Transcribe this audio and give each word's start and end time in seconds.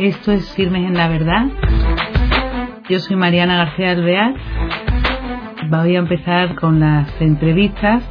Esto 0.00 0.32
es 0.32 0.50
Firmes 0.54 0.82
en 0.82 0.94
la 0.94 1.08
Verdad. 1.08 1.44
Yo 2.88 3.00
soy 3.00 3.16
Mariana 3.16 3.58
García 3.58 3.90
Alvear. 3.90 4.32
Voy 5.68 5.94
a 5.94 5.98
empezar 5.98 6.54
con 6.54 6.80
las 6.80 7.20
entrevistas. 7.20 8.02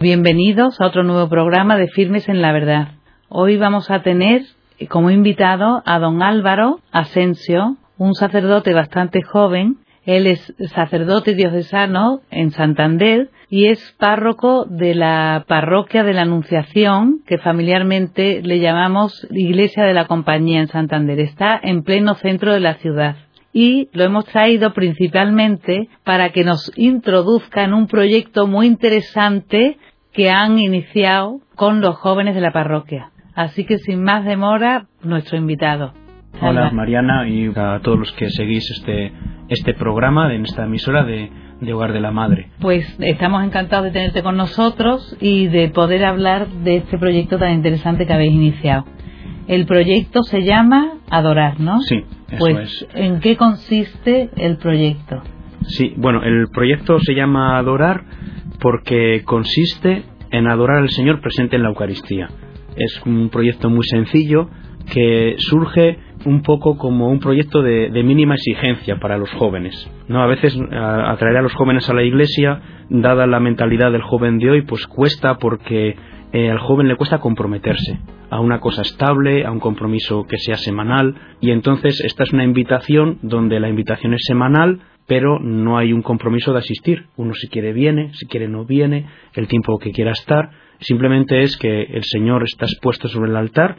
Bienvenidos 0.00 0.80
a 0.80 0.86
otro 0.86 1.04
nuevo 1.04 1.28
programa 1.28 1.76
de 1.76 1.86
Firmes 1.86 2.28
en 2.28 2.42
la 2.42 2.50
Verdad. 2.50 2.94
Hoy 3.28 3.58
vamos 3.58 3.92
a 3.92 4.02
tener 4.02 4.42
como 4.88 5.12
invitado 5.12 5.84
a 5.86 6.00
don 6.00 6.20
Álvaro 6.20 6.80
Asensio, 6.90 7.76
un 7.96 8.14
sacerdote 8.14 8.74
bastante 8.74 9.22
joven. 9.22 9.76
Él 10.08 10.26
es 10.26 10.54
sacerdote 10.74 11.34
diocesano 11.34 12.22
en 12.30 12.50
Santander 12.50 13.28
y 13.50 13.66
es 13.66 13.94
párroco 13.98 14.64
de 14.64 14.94
la 14.94 15.44
parroquia 15.46 16.02
de 16.02 16.14
la 16.14 16.22
Anunciación, 16.22 17.20
que 17.26 17.36
familiarmente 17.36 18.40
le 18.42 18.58
llamamos 18.58 19.28
Iglesia 19.30 19.84
de 19.84 19.92
la 19.92 20.06
Compañía 20.06 20.60
en 20.60 20.68
Santander. 20.68 21.20
Está 21.20 21.60
en 21.62 21.82
pleno 21.82 22.14
centro 22.14 22.54
de 22.54 22.60
la 22.60 22.76
ciudad. 22.76 23.16
Y 23.52 23.90
lo 23.92 24.02
hemos 24.02 24.24
traído 24.24 24.72
principalmente 24.72 25.90
para 26.04 26.30
que 26.30 26.42
nos 26.42 26.72
introduzca 26.74 27.64
en 27.64 27.74
un 27.74 27.86
proyecto 27.86 28.46
muy 28.46 28.66
interesante 28.66 29.76
que 30.14 30.30
han 30.30 30.58
iniciado 30.58 31.40
con 31.54 31.82
los 31.82 31.96
jóvenes 31.96 32.34
de 32.34 32.40
la 32.40 32.52
parroquia. 32.52 33.10
Así 33.34 33.66
que 33.66 33.76
sin 33.76 34.04
más 34.04 34.24
demora, 34.24 34.86
nuestro 35.02 35.36
invitado. 35.36 35.92
Hola 36.40 36.70
Mariana 36.70 37.28
y 37.28 37.50
a 37.54 37.80
todos 37.82 37.98
los 37.98 38.12
que 38.12 38.30
seguís 38.30 38.70
este, 38.70 39.12
este 39.48 39.74
programa 39.74 40.32
en 40.34 40.44
esta 40.44 40.64
emisora 40.64 41.04
de, 41.04 41.30
de 41.60 41.72
Hogar 41.72 41.92
de 41.92 42.00
la 42.00 42.10
Madre. 42.10 42.50
Pues 42.60 42.96
estamos 43.00 43.44
encantados 43.44 43.86
de 43.86 43.90
tenerte 43.92 44.22
con 44.22 44.36
nosotros 44.36 45.16
y 45.20 45.46
de 45.46 45.68
poder 45.68 46.04
hablar 46.04 46.48
de 46.48 46.76
este 46.76 46.98
proyecto 46.98 47.38
tan 47.38 47.54
interesante 47.54 48.06
que 48.06 48.12
habéis 48.12 48.32
iniciado. 48.32 48.84
El 49.46 49.66
proyecto 49.66 50.22
se 50.22 50.42
llama 50.44 50.98
Adorar, 51.08 51.58
¿no? 51.58 51.80
Sí, 51.80 52.04
eso 52.28 52.36
pues, 52.38 52.58
es. 52.58 52.88
¿En 52.94 53.20
qué 53.20 53.36
consiste 53.36 54.28
el 54.36 54.58
proyecto? 54.58 55.22
Sí, 55.62 55.94
bueno, 55.96 56.22
el 56.22 56.48
proyecto 56.48 56.98
se 57.00 57.14
llama 57.14 57.58
Adorar 57.58 58.04
porque 58.60 59.22
consiste 59.24 60.04
en 60.30 60.46
adorar 60.46 60.78
al 60.78 60.90
Señor 60.90 61.20
presente 61.20 61.56
en 61.56 61.62
la 61.62 61.70
Eucaristía. 61.70 62.28
Es 62.76 63.00
un 63.06 63.30
proyecto 63.30 63.70
muy 63.70 63.84
sencillo 63.84 64.50
que 64.92 65.36
surge 65.38 65.98
un 66.28 66.42
poco 66.42 66.76
como 66.76 67.08
un 67.08 67.20
proyecto 67.20 67.62
de, 67.62 67.90
mínima 68.04 68.34
exigencia 68.34 68.96
para 69.00 69.16
los 69.16 69.30
jóvenes. 69.32 69.90
¿no? 70.08 70.22
A 70.22 70.26
veces 70.26 70.56
atraer 70.70 71.38
a 71.38 71.42
los 71.42 71.54
jóvenes 71.54 71.88
a 71.88 71.94
la 71.94 72.02
iglesia, 72.02 72.60
dada 72.90 73.26
la 73.26 73.40
mentalidad 73.40 73.90
del 73.90 74.02
joven 74.02 74.38
de 74.38 74.50
hoy, 74.50 74.62
pues 74.62 74.86
cuesta 74.86 75.38
porque 75.38 75.96
eh, 76.32 76.50
al 76.50 76.58
joven 76.58 76.88
le 76.88 76.96
cuesta 76.96 77.18
comprometerse 77.18 77.98
a 78.30 78.40
una 78.40 78.60
cosa 78.60 78.82
estable, 78.82 79.46
a 79.46 79.50
un 79.50 79.60
compromiso 79.60 80.24
que 80.24 80.36
sea 80.36 80.56
semanal, 80.56 81.14
y 81.40 81.50
entonces 81.50 82.02
esta 82.04 82.24
es 82.24 82.32
una 82.32 82.44
invitación 82.44 83.18
donde 83.22 83.58
la 83.58 83.70
invitación 83.70 84.12
es 84.12 84.20
semanal, 84.26 84.80
pero 85.06 85.38
no 85.38 85.78
hay 85.78 85.94
un 85.94 86.02
compromiso 86.02 86.52
de 86.52 86.58
asistir. 86.58 87.06
Uno 87.16 87.32
si 87.32 87.48
quiere 87.48 87.72
viene, 87.72 88.12
si 88.12 88.26
quiere 88.26 88.46
no 88.46 88.66
viene, 88.66 89.06
el 89.32 89.48
tiempo 89.48 89.78
que 89.78 89.90
quiera 89.90 90.10
estar. 90.10 90.50
Simplemente 90.80 91.42
es 91.42 91.56
que 91.56 91.84
el 91.84 92.04
Señor 92.04 92.44
está 92.44 92.66
expuesto 92.66 93.08
sobre 93.08 93.30
el 93.30 93.36
altar, 93.36 93.78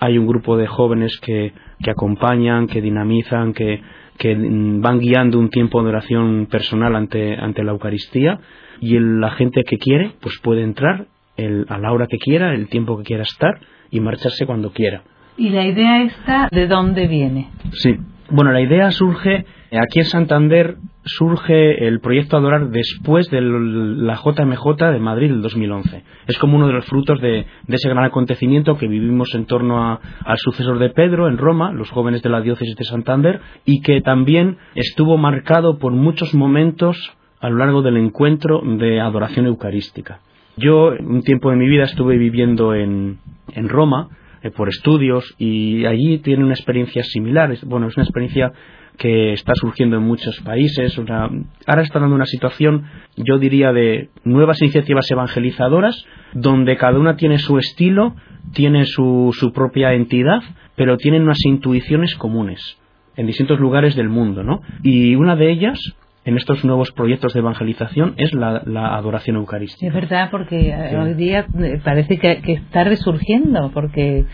hay 0.00 0.18
un 0.18 0.26
grupo 0.26 0.56
de 0.56 0.66
jóvenes 0.66 1.18
que, 1.20 1.52
que 1.82 1.90
acompañan, 1.90 2.66
que 2.66 2.80
dinamizan, 2.80 3.52
que, 3.52 3.82
que, 4.18 4.34
van 4.34 4.98
guiando 4.98 5.38
un 5.38 5.50
tiempo 5.50 5.82
de 5.82 5.90
oración 5.90 6.46
personal 6.50 6.96
ante, 6.96 7.34
ante 7.34 7.62
la 7.62 7.72
Eucaristía 7.72 8.40
y 8.80 8.96
el, 8.96 9.20
la 9.20 9.30
gente 9.32 9.62
que 9.62 9.76
quiere 9.76 10.12
pues 10.20 10.38
puede 10.42 10.62
entrar 10.62 11.06
el, 11.36 11.66
a 11.68 11.78
la 11.78 11.92
hora 11.92 12.06
que 12.06 12.18
quiera, 12.18 12.54
el 12.54 12.68
tiempo 12.68 12.96
que 12.98 13.04
quiera 13.04 13.22
estar 13.22 13.60
y 13.90 14.00
marcharse 14.00 14.46
cuando 14.46 14.72
quiera. 14.72 15.02
¿Y 15.36 15.50
la 15.50 15.66
idea 15.66 16.02
esta 16.02 16.48
de 16.50 16.66
dónde 16.66 17.06
viene? 17.06 17.48
Sí, 17.72 17.96
bueno, 18.30 18.52
la 18.52 18.60
idea 18.60 18.90
surge 18.90 19.44
aquí 19.72 20.00
en 20.00 20.04
Santander 20.04 20.76
surge 21.04 21.86
el 21.86 22.00
proyecto 22.00 22.36
Adorar 22.36 22.70
después 22.70 23.28
de 23.30 23.40
la 23.40 24.16
JMJ 24.16 24.92
de 24.92 24.98
Madrid 24.98 25.30
del 25.30 25.42
2011. 25.42 26.04
Es 26.26 26.38
como 26.38 26.56
uno 26.56 26.66
de 26.66 26.74
los 26.74 26.84
frutos 26.86 27.20
de, 27.20 27.46
de 27.66 27.76
ese 27.76 27.88
gran 27.88 28.04
acontecimiento 28.04 28.76
que 28.76 28.86
vivimos 28.86 29.34
en 29.34 29.46
torno 29.46 29.82
a, 29.82 30.00
al 30.24 30.38
sucesor 30.38 30.78
de 30.78 30.90
Pedro 30.90 31.28
en 31.28 31.38
Roma, 31.38 31.72
los 31.72 31.90
jóvenes 31.90 32.22
de 32.22 32.30
la 32.30 32.40
diócesis 32.40 32.76
de 32.76 32.84
Santander, 32.84 33.40
y 33.64 33.80
que 33.80 34.00
también 34.00 34.58
estuvo 34.74 35.16
marcado 35.16 35.78
por 35.78 35.92
muchos 35.92 36.34
momentos 36.34 36.96
a 37.40 37.48
lo 37.48 37.56
largo 37.56 37.82
del 37.82 37.96
encuentro 37.96 38.60
de 38.62 39.00
adoración 39.00 39.46
eucarística. 39.46 40.20
Yo 40.56 40.92
un 40.98 41.22
tiempo 41.22 41.50
de 41.50 41.56
mi 41.56 41.68
vida 41.68 41.84
estuve 41.84 42.18
viviendo 42.18 42.74
en, 42.74 43.18
en 43.52 43.68
Roma 43.68 44.08
eh, 44.42 44.50
por 44.50 44.68
estudios 44.68 45.34
y 45.38 45.86
allí 45.86 46.18
tiene 46.18 46.44
una 46.44 46.54
experiencia 46.54 47.02
similar. 47.02 47.56
Bueno, 47.64 47.88
es 47.88 47.96
una 47.96 48.04
experiencia 48.04 48.52
que 48.96 49.32
está 49.32 49.54
surgiendo 49.54 49.96
en 49.96 50.02
muchos 50.02 50.40
países. 50.40 50.98
Ahora 50.98 51.82
está 51.82 51.98
dando 51.98 52.14
una 52.14 52.26
situación, 52.26 52.84
yo 53.16 53.38
diría, 53.38 53.72
de 53.72 54.10
nuevas 54.24 54.60
iniciativas 54.60 55.10
evangelizadoras, 55.10 56.04
donde 56.32 56.76
cada 56.76 56.98
una 56.98 57.16
tiene 57.16 57.38
su 57.38 57.58
estilo, 57.58 58.14
tiene 58.52 58.84
su, 58.84 59.34
su 59.38 59.52
propia 59.52 59.94
entidad, 59.94 60.42
pero 60.76 60.96
tienen 60.96 61.22
unas 61.22 61.44
intuiciones 61.44 62.14
comunes 62.14 62.78
en 63.16 63.26
distintos 63.26 63.60
lugares 63.60 63.96
del 63.96 64.08
mundo, 64.08 64.42
¿no? 64.42 64.60
Y 64.82 65.14
una 65.14 65.36
de 65.36 65.50
ellas 65.50 65.78
en 66.22 66.36
estos 66.36 66.64
nuevos 66.66 66.92
proyectos 66.92 67.32
de 67.32 67.40
evangelización 67.40 68.14
es 68.18 68.34
la, 68.34 68.62
la 68.66 68.94
adoración 68.94 69.36
eucarística. 69.36 69.86
Es 69.86 69.94
verdad, 69.94 70.28
porque 70.30 70.74
sí. 70.90 70.96
hoy 70.96 71.14
día 71.14 71.46
parece 71.82 72.18
que, 72.18 72.42
que, 72.42 72.52
está 72.52 72.84
resurgiendo, 72.84 73.70
porque 73.72 74.26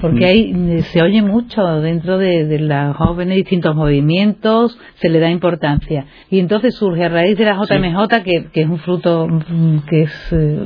porque 0.00 0.24
hay, 0.24 0.82
se 0.82 1.02
oye 1.02 1.20
mucho 1.20 1.64
dentro 1.80 2.18
de, 2.18 2.46
de 2.46 2.60
los 2.60 2.96
jóvenes 2.96 3.36
distintos 3.36 3.74
movimientos, 3.74 4.78
se 4.94 5.08
le 5.08 5.18
da 5.18 5.30
importancia. 5.30 6.06
Y 6.30 6.38
entonces 6.38 6.76
surge 6.76 7.04
a 7.04 7.08
raíz 7.08 7.36
de 7.36 7.44
la 7.44 7.54
JMJ, 7.54 8.14
sí. 8.14 8.22
que, 8.22 8.50
que, 8.52 8.60
es 8.62 8.68
un 8.68 8.78
fruto 8.78 9.26
que 9.88 10.02
es 10.02 10.32
eh, 10.32 10.60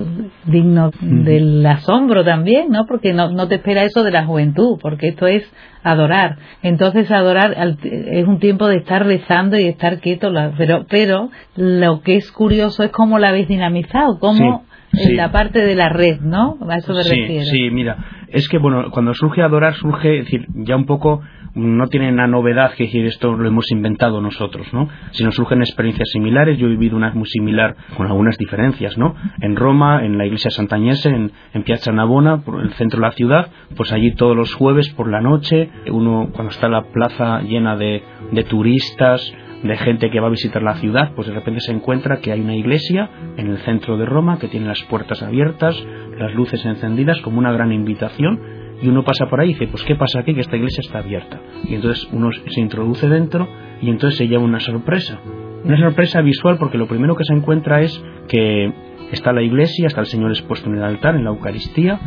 digno 0.45 0.91
mm. 1.01 1.25
del 1.25 1.67
asombro 1.67 2.23
también, 2.23 2.69
¿no? 2.69 2.85
Porque 2.87 3.15
no, 3.15 3.31
no 3.31 3.49
te 3.49 3.57
espera 3.57 3.85
eso 3.85 4.05
de 4.05 4.11
la 4.11 4.27
juventud, 4.27 4.79
porque 4.81 5.09
esto 5.09 5.27
es 5.27 5.51
adorar. 5.87 6.37
Entonces 6.63 7.11
adorar 7.11 7.57
es 7.85 8.27
un 8.27 8.41
tiempo 8.41 8.67
de 8.67 8.79
estar 8.79 9.07
rezando 9.07 9.57
y 9.57 9.67
estar 9.67 10.01
quieto, 10.01 10.31
pero, 10.67 10.87
pero 10.89 11.31
lo 11.57 12.01
que 12.01 12.17
es 12.17 12.31
curioso 12.33 12.83
es 12.83 12.91
cómo 12.91 13.19
la 13.19 13.29
habéis 13.29 13.49
dinamizado, 13.49 14.19
cómo 14.19 14.65
sí, 14.93 14.99
en 15.03 15.09
sí. 15.09 15.15
la 15.15 15.31
parte 15.31 15.61
de 15.61 15.75
la 15.75 15.89
red, 15.89 16.21
¿no? 16.21 16.59
A 16.69 16.77
eso 16.77 16.95
me 16.95 17.03
sí, 17.03 17.21
refiero. 17.21 17.45
Sí, 17.45 17.71
mira, 17.71 17.97
es 18.29 18.49
que 18.49 18.59
bueno, 18.59 18.91
cuando 18.91 19.15
surge 19.15 19.43
adorar 19.43 19.75
surge, 19.75 20.19
es 20.19 20.25
decir, 20.25 20.47
ya 20.55 20.77
un 20.77 20.87
poco 20.87 21.23
no 21.57 21.89
tiene 21.89 22.13
una 22.13 22.27
novedad 22.27 22.75
que 22.75 22.85
decir 22.85 23.07
esto 23.07 23.33
lo 23.33 23.49
hemos 23.49 23.71
inventado 23.71 24.21
nosotros, 24.21 24.67
¿no? 24.75 24.91
Sino 25.13 25.33
surgen 25.33 25.61
experiencias 25.63 26.11
similares. 26.11 26.59
Yo 26.59 26.67
he 26.67 26.71
vivido 26.71 26.97
una 26.97 27.13
muy 27.13 27.27
similar 27.27 27.77
con 27.97 28.07
algunas 28.07 28.37
diferencias, 28.37 28.99
¿no? 28.99 29.15
En 29.41 29.57
Roma, 29.57 30.05
en 30.05 30.19
la 30.19 30.27
iglesia 30.27 30.51
santañese, 30.51 31.09
en, 31.09 31.33
en 31.55 31.63
Piazza 31.63 31.93
Navona, 31.93 32.43
por 32.43 32.61
el 32.61 32.75
centro 32.75 33.01
de 33.01 33.07
la 33.07 33.13
ciudad, 33.13 33.51
pues 33.75 33.91
allí 33.93 34.15
todos 34.15 34.37
los 34.37 34.55
jueves 34.55 34.91
por 34.91 35.11
la 35.11 35.23
noche, 35.23 35.71
uno 35.91 36.29
cuando 36.35 36.53
está 36.53 36.69
la 36.69 36.83
plaza 36.83 37.41
llena 37.41 37.75
de, 37.77 38.03
de 38.33 38.45
turistas, 38.45 39.35
de 39.63 39.77
gente 39.77 40.11
que 40.11 40.21
va 40.21 40.27
a 40.27 40.31
visitar 40.31 40.63
la 40.63 40.75
ciudad, 40.75 41.13
pues 41.15 41.29
de 41.29 41.35
repente 41.35 41.61
se 41.61 41.73
encuentra 41.73 42.21
que 42.21 42.33
hay 42.33 42.41
una 42.41 42.55
iglesia 42.55 43.11
en 43.37 43.49
el 43.49 43.59
centro 43.59 43.97
de 43.97 44.07
Roma 44.07 44.39
que 44.39 44.49
tiene 44.49 44.67
las 44.67 44.83
puertas 44.85 45.23
abiertas, 45.23 45.77
las 46.19 46.35
luces 46.35 46.65
encendidas 46.65 47.21
como 47.23 47.39
una 47.39 47.53
gran 47.53 47.73
invitación 47.73 48.41
y 48.83 48.89
uno 48.89 49.05
pasa 49.05 49.27
por 49.27 49.41
ahí 49.41 49.51
y 49.51 49.53
dice, 49.55 49.69
pues 49.69 49.83
¿qué 49.85 49.95
pasa 49.95 50.21
aquí? 50.21 50.35
Que 50.35 50.41
esta 50.41 50.57
iglesia 50.57 50.83
está 50.83 50.99
abierta. 50.99 51.41
Y 51.65 51.75
entonces 51.75 52.07
uno 52.13 52.31
se 52.33 52.61
introduce 52.61 53.09
dentro 53.09 53.49
y 53.81 53.89
entonces 53.89 54.19
se 54.19 54.29
lleva 54.29 54.45
una 54.45 54.61
sorpresa. 54.61 55.19
Una 55.65 55.79
sorpresa 55.79 56.21
visual 56.21 56.59
porque 56.59 56.79
lo 56.79 56.87
primero 56.87 57.17
que 57.17 57.25
se 57.25 57.33
encuentra 57.33 57.81
es 57.81 58.03
que 58.29 58.73
está 59.13 59.33
la 59.33 59.43
iglesia, 59.43 59.87
está 59.87 60.01
el 60.01 60.07
Señor 60.07 60.31
expuesto 60.31 60.69
en 60.69 60.77
el 60.77 60.85
altar, 60.85 61.15
en 61.15 61.25
la 61.25 61.31
Eucaristía, 61.31 61.99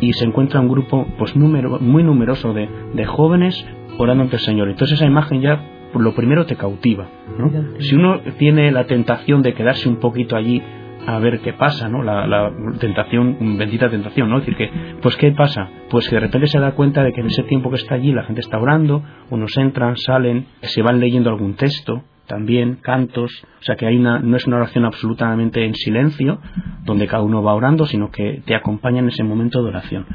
y 0.00 0.12
se 0.12 0.24
encuentra 0.24 0.60
un 0.60 0.68
grupo 0.68 1.06
pues 1.18 1.36
número, 1.36 1.78
muy 1.80 2.02
numeroso 2.02 2.52
de, 2.52 2.68
de 2.94 3.04
jóvenes 3.04 3.66
orando 3.98 4.24
ante 4.24 4.36
el 4.36 4.42
Señor. 4.42 4.68
Entonces 4.68 4.98
esa 4.98 5.06
imagen 5.06 5.40
ya 5.40 5.71
lo 5.94 6.14
primero 6.14 6.46
te 6.46 6.56
cautiva. 6.56 7.08
¿no? 7.38 7.50
Si 7.78 7.94
uno 7.94 8.20
tiene 8.38 8.70
la 8.70 8.84
tentación 8.84 9.42
de 9.42 9.54
quedarse 9.54 9.88
un 9.88 9.96
poquito 9.96 10.36
allí 10.36 10.62
a 11.06 11.18
ver 11.18 11.40
qué 11.40 11.52
pasa, 11.52 11.88
¿no? 11.88 12.02
La, 12.02 12.26
la, 12.26 12.52
tentación, 12.78 13.58
bendita 13.58 13.88
tentación, 13.88 14.30
¿no? 14.30 14.38
Es 14.38 14.46
decir, 14.46 14.56
que, 14.56 14.96
pues, 15.00 15.16
¿qué 15.16 15.32
pasa? 15.32 15.68
Pues 15.90 16.08
que 16.08 16.14
de 16.14 16.20
repente 16.20 16.46
se 16.46 16.60
da 16.60 16.72
cuenta 16.72 17.02
de 17.02 17.12
que 17.12 17.20
en 17.20 17.26
ese 17.26 17.42
tiempo 17.42 17.70
que 17.70 17.76
está 17.76 17.96
allí 17.96 18.12
la 18.12 18.22
gente 18.22 18.40
está 18.40 18.58
orando, 18.58 19.02
unos 19.30 19.56
entran, 19.56 19.96
salen, 19.96 20.46
se 20.60 20.82
van 20.82 21.00
leyendo 21.00 21.30
algún 21.30 21.54
texto, 21.54 22.04
también 22.26 22.76
cantos, 22.76 23.44
o 23.60 23.62
sea 23.62 23.76
que 23.76 23.86
hay 23.86 23.96
una, 23.96 24.20
no 24.20 24.36
es 24.36 24.46
una 24.46 24.56
oración 24.58 24.84
absolutamente 24.84 25.64
en 25.64 25.74
silencio, 25.74 26.40
donde 26.84 27.06
cada 27.06 27.22
uno 27.22 27.42
va 27.42 27.54
orando, 27.54 27.84
sino 27.86 28.10
que 28.10 28.42
te 28.46 28.54
acompaña 28.54 29.00
en 29.00 29.08
ese 29.08 29.24
momento 29.24 29.62
de 29.62 29.68
oración. 29.68 30.06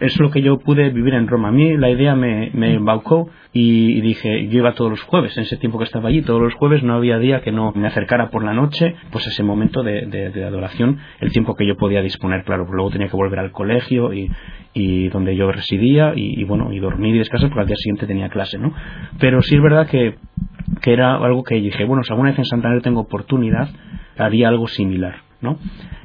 Es 0.00 0.18
lo 0.18 0.30
que 0.30 0.42
yo 0.42 0.58
pude 0.58 0.90
vivir 0.90 1.14
en 1.14 1.26
Roma. 1.26 1.48
A 1.48 1.52
mí 1.52 1.76
la 1.76 1.90
idea 1.90 2.14
me, 2.14 2.50
me 2.52 2.74
embaucó 2.74 3.30
y, 3.52 4.00
dije, 4.02 4.48
yo 4.48 4.58
iba 4.58 4.72
todos 4.72 4.90
los 4.90 5.02
jueves, 5.02 5.34
en 5.38 5.44
ese 5.44 5.56
tiempo 5.56 5.78
que 5.78 5.84
estaba 5.84 6.10
allí, 6.10 6.20
todos 6.20 6.42
los 6.42 6.54
jueves 6.54 6.82
no 6.82 6.94
había 6.94 7.18
día 7.18 7.40
que 7.40 7.52
no 7.52 7.72
me 7.74 7.86
acercara 7.86 8.28
por 8.28 8.44
la 8.44 8.52
noche, 8.52 8.96
pues 9.10 9.26
ese 9.26 9.42
momento 9.42 9.82
de, 9.82 10.44
adoración, 10.46 10.98
el 11.20 11.32
tiempo 11.32 11.54
que 11.54 11.66
yo 11.66 11.76
podía 11.76 12.02
disponer, 12.02 12.44
claro, 12.44 12.66
luego 12.70 12.90
tenía 12.90 13.08
que 13.08 13.16
volver 13.16 13.38
al 13.38 13.52
colegio 13.52 14.12
y, 14.12 14.30
y 14.74 15.08
donde 15.08 15.34
yo 15.36 15.50
residía 15.50 16.12
y, 16.14 16.44
bueno, 16.44 16.70
y 16.70 16.80
dormir 16.80 17.14
y 17.14 17.18
descansar 17.18 17.48
porque 17.48 17.62
al 17.62 17.66
día 17.66 17.76
siguiente 17.76 18.06
tenía 18.06 18.28
clase, 18.28 18.58
¿no? 18.58 18.74
Pero 19.18 19.40
sí 19.40 19.54
es 19.54 19.62
verdad 19.62 19.88
que, 19.88 20.16
que 20.82 20.92
era 20.92 21.16
algo 21.16 21.42
que 21.42 21.54
dije, 21.54 21.84
bueno, 21.84 22.02
si 22.02 22.12
alguna 22.12 22.30
vez 22.30 22.38
en 22.38 22.44
Santander 22.44 22.82
tengo 22.82 23.00
oportunidad, 23.00 23.70
haría 24.18 24.48
algo 24.48 24.66
similar, 24.66 25.22
¿no? 25.40 25.58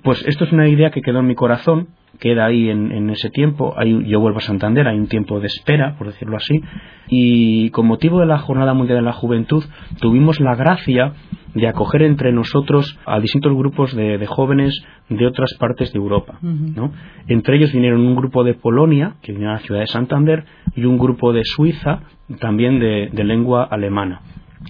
Pues 0.03 0.25
esto 0.25 0.45
es 0.45 0.53
una 0.53 0.69
idea 0.69 0.89
que 0.91 1.01
quedó 1.01 1.19
en 1.19 1.27
mi 1.27 1.35
corazón 1.35 1.89
queda 2.21 2.45
ahí 2.45 2.69
en, 2.69 3.09
ese 3.09 3.31
tiempo. 3.31 3.75
yo 3.83 4.19
vuelvo 4.19 4.37
a 4.37 4.41
Santander, 4.41 4.87
hay 4.87 4.97
un 4.97 5.07
tiempo 5.07 5.39
de 5.39 5.47
espera, 5.47 5.95
por 5.97 6.05
decirlo 6.05 6.37
así. 6.37 6.61
Y 7.07 7.71
con 7.71 7.87
motivo 7.87 8.19
de 8.19 8.27
la 8.27 8.37
Jornada 8.37 8.75
Mundial 8.75 8.99
de 8.99 9.05
la 9.05 9.11
Juventud, 9.11 9.63
tuvimos 9.99 10.39
la 10.39 10.55
gracia 10.55 11.13
de 11.55 11.67
acoger 11.67 12.03
entre 12.03 12.31
nosotros 12.31 12.99
a 13.07 13.19
distintos 13.19 13.53
grupos 13.57 13.95
de, 13.95 14.23
jóvenes 14.27 14.85
de 15.09 15.25
otras 15.25 15.55
partes 15.59 15.91
de 15.93 15.97
Europa. 15.97 16.39
Entre 17.27 17.57
ellos 17.57 17.73
vinieron 17.73 18.01
un 18.01 18.15
grupo 18.15 18.43
de 18.43 18.53
Polonia, 18.53 19.15
que 19.23 19.33
vino 19.33 19.49
a 19.49 19.53
la 19.53 19.59
ciudad 19.59 19.81
de 19.81 19.87
Santander, 19.87 20.45
y 20.75 20.85
un 20.85 20.99
grupo 20.99 21.33
de 21.33 21.41
Suiza, 21.43 22.03
también 22.39 22.79
de, 22.79 23.09
de 23.11 23.23
lengua 23.23 23.63
alemana. 23.63 24.21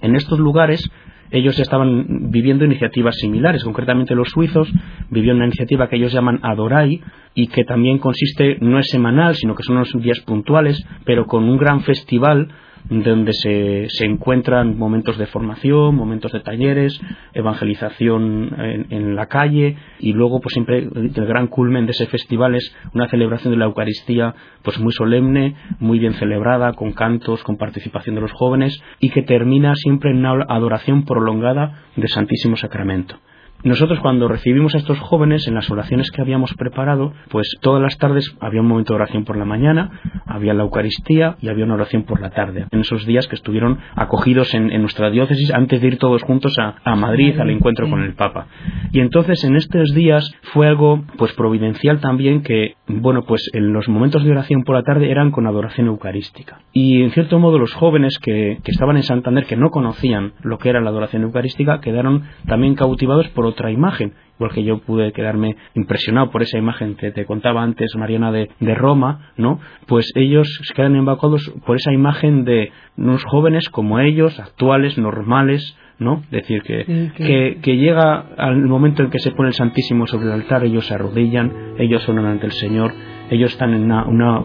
En 0.02 0.16
estos 0.16 0.40
lugares 0.40 0.90
ellos 1.32 1.58
estaban 1.60 2.30
viviendo 2.30 2.66
iniciativas 2.66 3.16
similares. 3.16 3.64
Concretamente 3.64 4.16
los 4.16 4.30
suizos 4.30 4.72
vivían 5.10 5.38
una 5.38 5.46
iniciativa 5.46 5.88
que 5.88 5.96
ellos 5.96 6.14
llaman 6.14 6.40
Adorai 6.44 7.02
y 7.34 7.48
que 7.48 7.64
también 7.64 7.98
consiste, 7.98 8.58
no 8.60 8.80
es 8.80 8.88
semanal, 8.90 9.36
sino 9.36 9.56
que 9.56 9.64
son 9.64 9.78
unos 9.78 9.94
días 10.02 10.20
puntuales, 10.22 10.84
pero 11.06 11.26
con 11.26 11.46
un 11.46 11.58
gran 11.58 11.82
festival 11.82 12.50
donde 12.90 13.34
se, 13.34 13.88
se, 13.90 14.06
encuentran 14.06 14.78
momentos 14.78 15.18
de 15.18 15.28
formación, 15.28 15.96
momentos 15.96 16.32
de 16.32 16.40
talleres, 16.40 17.00
evangelización 17.34 18.56
en, 18.90 19.16
la 19.16 19.28
calle 19.28 19.78
y 20.00 20.14
luego 20.14 20.40
pues 20.40 20.54
siempre 20.54 20.80
el 20.80 21.26
gran 21.26 21.48
culmen 21.48 21.86
de 21.86 21.92
ese 21.92 22.08
festival 22.08 22.56
es 22.56 22.76
una 22.94 23.10
celebración 23.10 23.52
de 23.54 23.58
la 23.58 23.66
Eucaristía 23.66 24.34
pues 24.64 24.80
muy 24.80 24.94
solemne, 24.94 25.56
muy 25.80 26.00
bien 26.00 26.14
celebrada, 26.14 26.74
con 26.74 26.94
cantos, 26.94 27.44
con 27.44 27.58
participación 27.58 28.16
de 28.16 28.22
los 28.22 28.32
jóvenes 28.32 28.82
y 29.00 29.10
que 29.10 29.24
termina 29.24 29.76
siempre 29.76 30.12
en 30.12 30.26
una 30.26 30.46
adoración 30.48 31.06
prolongada 31.06 31.84
del 31.96 32.10
Santísimo 32.10 32.56
Sacramento. 32.56 33.18
Nosotros 33.64 34.00
cuando 34.00 34.28
recibimos 34.28 34.74
a 34.74 34.80
estos 34.80 35.00
jóvenes 35.00 35.48
en 35.48 35.54
las 35.54 35.70
oraciones 35.70 36.10
que 36.10 36.22
habíamos 36.22 36.54
preparado, 36.56 37.14
pues 37.30 37.58
todas 37.62 37.82
las 37.82 37.98
tardes 37.98 38.36
había 38.40 38.62
un 38.62 38.68
momento 38.68 38.94
de 38.94 39.02
oración 39.02 39.24
por 39.24 39.38
la 39.38 39.46
mañana, 39.46 40.02
había 40.26 40.54
la 40.54 40.64
Eucaristía 40.64 41.36
y 41.42 41.50
había 41.50 41.66
una 41.66 41.76
oración 41.76 42.04
por 42.04 42.22
la 42.22 42.32
tarde. 42.32 42.66
En 42.72 42.80
esos 42.80 43.06
días 43.06 43.28
que 43.28 43.36
estuvieron 43.36 43.78
acogidos 43.96 44.54
en, 44.56 44.82
nuestra 44.82 45.12
diócesis 45.12 45.54
antes 45.54 45.80
de 45.80 45.88
ir 45.88 45.98
todos 45.98 46.24
juntos 46.24 46.58
a, 46.58 46.96
Madrid 46.96 47.40
al 47.40 47.50
encuentro 47.50 47.90
con 47.90 48.02
el 48.02 48.14
Papa. 48.16 48.48
Y 48.92 49.00
entonces 49.00 49.44
en 49.44 49.56
estos 49.56 49.94
días 49.94 50.32
fue 50.54 50.68
algo 50.68 51.04
pues 51.18 51.34
providencial 51.34 52.00
también 52.00 52.42
que, 52.42 52.76
bueno, 52.88 53.24
pues 53.26 53.50
en 53.54 53.74
los 53.74 53.88
momentos 53.88 54.24
de 54.24 54.32
oración 54.32 54.64
por 54.64 54.76
la 54.76 54.84
tarde 54.84 55.12
eran 55.12 55.32
con 55.32 55.48
adoración 55.48 55.88
eucarística. 55.88 56.62
Y 56.74 57.02
en 57.04 57.12
cierto 57.12 57.40
modo 57.40 57.60
los 57.60 57.74
jóvenes 57.74 58.18
que, 58.20 58.60
que 58.64 58.72
estaban 58.72 58.98
en 58.98 59.04
Santander, 59.04 59.46
que 59.46 59.56
no 59.56 59.70
conocían 59.70 60.34
lo 60.42 60.58
que 60.58 60.70
era 60.70 60.82
la 60.82 60.90
adoración 60.90 61.24
eucarística, 61.24 61.80
quedaron 61.80 62.24
también 62.46 62.76
cautivados 62.76 63.30
por 63.30 63.46
otra 63.52 63.72
imagen, 63.72 64.14
igual 64.36 64.52
que 64.52 64.64
yo 64.64 64.80
pude 64.80 65.12
quedarme 65.12 65.56
impresionado 65.76 66.32
por 66.32 66.42
esa 66.42 66.58
imagen 66.58 66.96
que 66.96 67.12
te 67.12 67.26
contaba 67.26 67.62
antes, 67.62 67.96
Mariana, 67.96 68.32
de, 68.32 68.50
de 68.60 68.76
Roma, 68.76 69.32
¿no? 69.38 69.60
Pues 69.88 70.12
ellos 70.16 70.48
se 70.64 70.74
quedan 70.74 70.96
embacados 70.96 71.54
por 71.66 71.76
esa 71.76 71.94
imagen 71.94 72.44
de 72.44 72.72
unos 72.98 73.24
jóvenes 73.24 73.70
como 73.70 74.00
ellos, 74.00 74.40
actuales, 74.40 74.98
normales, 74.98 75.78
¿no? 76.02 76.24
decir, 76.32 76.64
que, 76.64 77.60
que, 77.62 77.78
llega 77.78 78.26
al 78.36 78.58
momento 78.58 79.04
en 79.04 79.12
que 79.12 79.20
se 79.20 79.32
pone 79.32 79.50
el 79.50 79.54
Santísimo 79.54 80.08
sobre 80.08 80.26
el 80.26 80.32
altar, 80.32 80.64
ellos 80.64 80.88
se 80.88 80.96
arrodillan, 80.96 81.76
ellos 81.78 82.02
son 82.02 82.18
ante 82.18 82.48
el 82.48 82.54
Señor, 82.54 82.92
ellos 83.30 83.52
están 83.52 83.76
en 83.76 83.84
una, 83.84 84.06
una, 84.06 84.44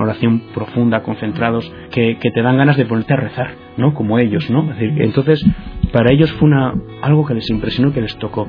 oración 0.00 0.40
profunda, 0.54 1.02
concentrados, 1.02 1.70
que, 1.90 2.18
que, 2.18 2.30
te 2.30 2.42
dan 2.42 2.56
ganas 2.56 2.76
de 2.76 2.86
ponerte 2.86 3.12
a 3.12 3.16
rezar, 3.16 3.50
¿no? 3.76 3.92
Como 3.92 4.20
ellos, 4.20 4.48
¿no? 4.50 4.62
decir, 4.62 4.94
entonces, 5.02 5.44
para 5.94 6.12
ellos 6.12 6.32
fue 6.32 6.48
una, 6.48 6.74
algo 7.02 7.24
que 7.24 7.34
les 7.34 7.48
impresionó, 7.50 7.92
que 7.92 8.00
les 8.00 8.16
tocó. 8.18 8.48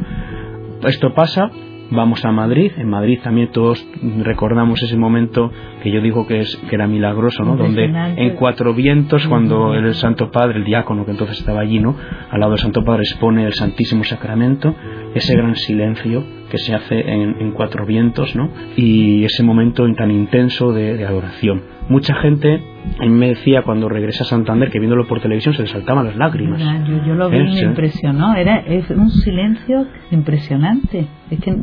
Esto 0.82 1.14
pasa, 1.14 1.52
vamos 1.92 2.26
a 2.26 2.32
Madrid. 2.32 2.72
En 2.76 2.90
Madrid 2.90 3.20
también 3.24 3.52
todos 3.52 3.88
recordamos 4.24 4.82
ese 4.82 4.98
momento 4.98 5.52
que 5.84 5.92
yo 5.92 6.02
digo 6.02 6.26
que, 6.26 6.40
es, 6.40 6.56
que 6.68 6.74
era 6.74 6.88
milagroso, 6.88 7.44
¿no? 7.44 7.56
Donde 7.56 7.86
en 7.86 8.32
Cuatro 8.32 8.74
Vientos, 8.74 9.28
cuando 9.28 9.76
el 9.76 9.94
Santo 9.94 10.32
Padre, 10.32 10.58
el 10.58 10.66
diácono 10.66 11.06
que 11.06 11.12
entonces 11.12 11.38
estaba 11.38 11.60
allí, 11.60 11.80
¿no? 11.80 11.96
Al 12.32 12.40
lado 12.40 12.54
del 12.54 12.62
Santo 12.62 12.84
Padre 12.84 13.04
expone 13.04 13.46
el 13.46 13.54
Santísimo 13.54 14.04
Sacramento, 14.04 14.74
ese 15.14 15.36
gran 15.36 15.56
silencio 15.56 16.24
que 16.56 16.64
se 16.64 16.74
hace 16.74 17.00
en, 17.00 17.52
Cuatro 17.52 17.86
Vientos, 17.86 18.36
¿no? 18.36 18.50
Y 18.76 19.26
ese 19.26 19.44
momento 19.44 19.86
tan 19.96 20.12
intenso 20.12 20.72
de 20.72 21.06
adoración 21.06 21.76
mucha 21.90 22.16
gente 22.16 22.62
a 23.00 23.04
mí 23.04 23.10
me 23.10 23.30
decía 23.30 23.64
cuando 23.64 23.90
regresé 23.90 24.24
a 24.24 24.26
Santander 24.26 24.70
que 24.70 24.80
viéndolo 24.80 25.08
por 25.08 25.20
televisión 25.20 25.54
se 25.54 25.64
le 25.64 25.68
saltaban 25.68 26.06
las 26.06 26.16
lágrimas. 26.16 26.62
yo, 27.06 27.16
lo 27.16 27.30
vi, 27.30 27.40
me 27.40 27.62
impresionó, 27.62 28.36
era 28.36 28.58
es 28.60 28.90
un 28.90 29.10
silencio 29.10 29.88
impresionante, 30.12 31.08
es 31.30 31.40
que 31.40 31.56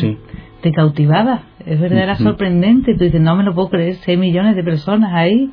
sí. 0.00 0.18
Te 0.62 0.72
cautivaba. 0.72 1.42
Es 1.66 1.80
verdad, 1.80 2.02
era 2.02 2.14
sorprendente. 2.16 2.94
Tú 2.94 3.04
dices, 3.04 3.20
no 3.20 3.36
me 3.36 3.44
lo 3.44 3.54
puedo 3.54 3.70
creer, 3.70 3.94
6 3.94 4.18
millones 4.18 4.56
de 4.56 4.64
personas 4.64 5.12
ahí. 5.14 5.50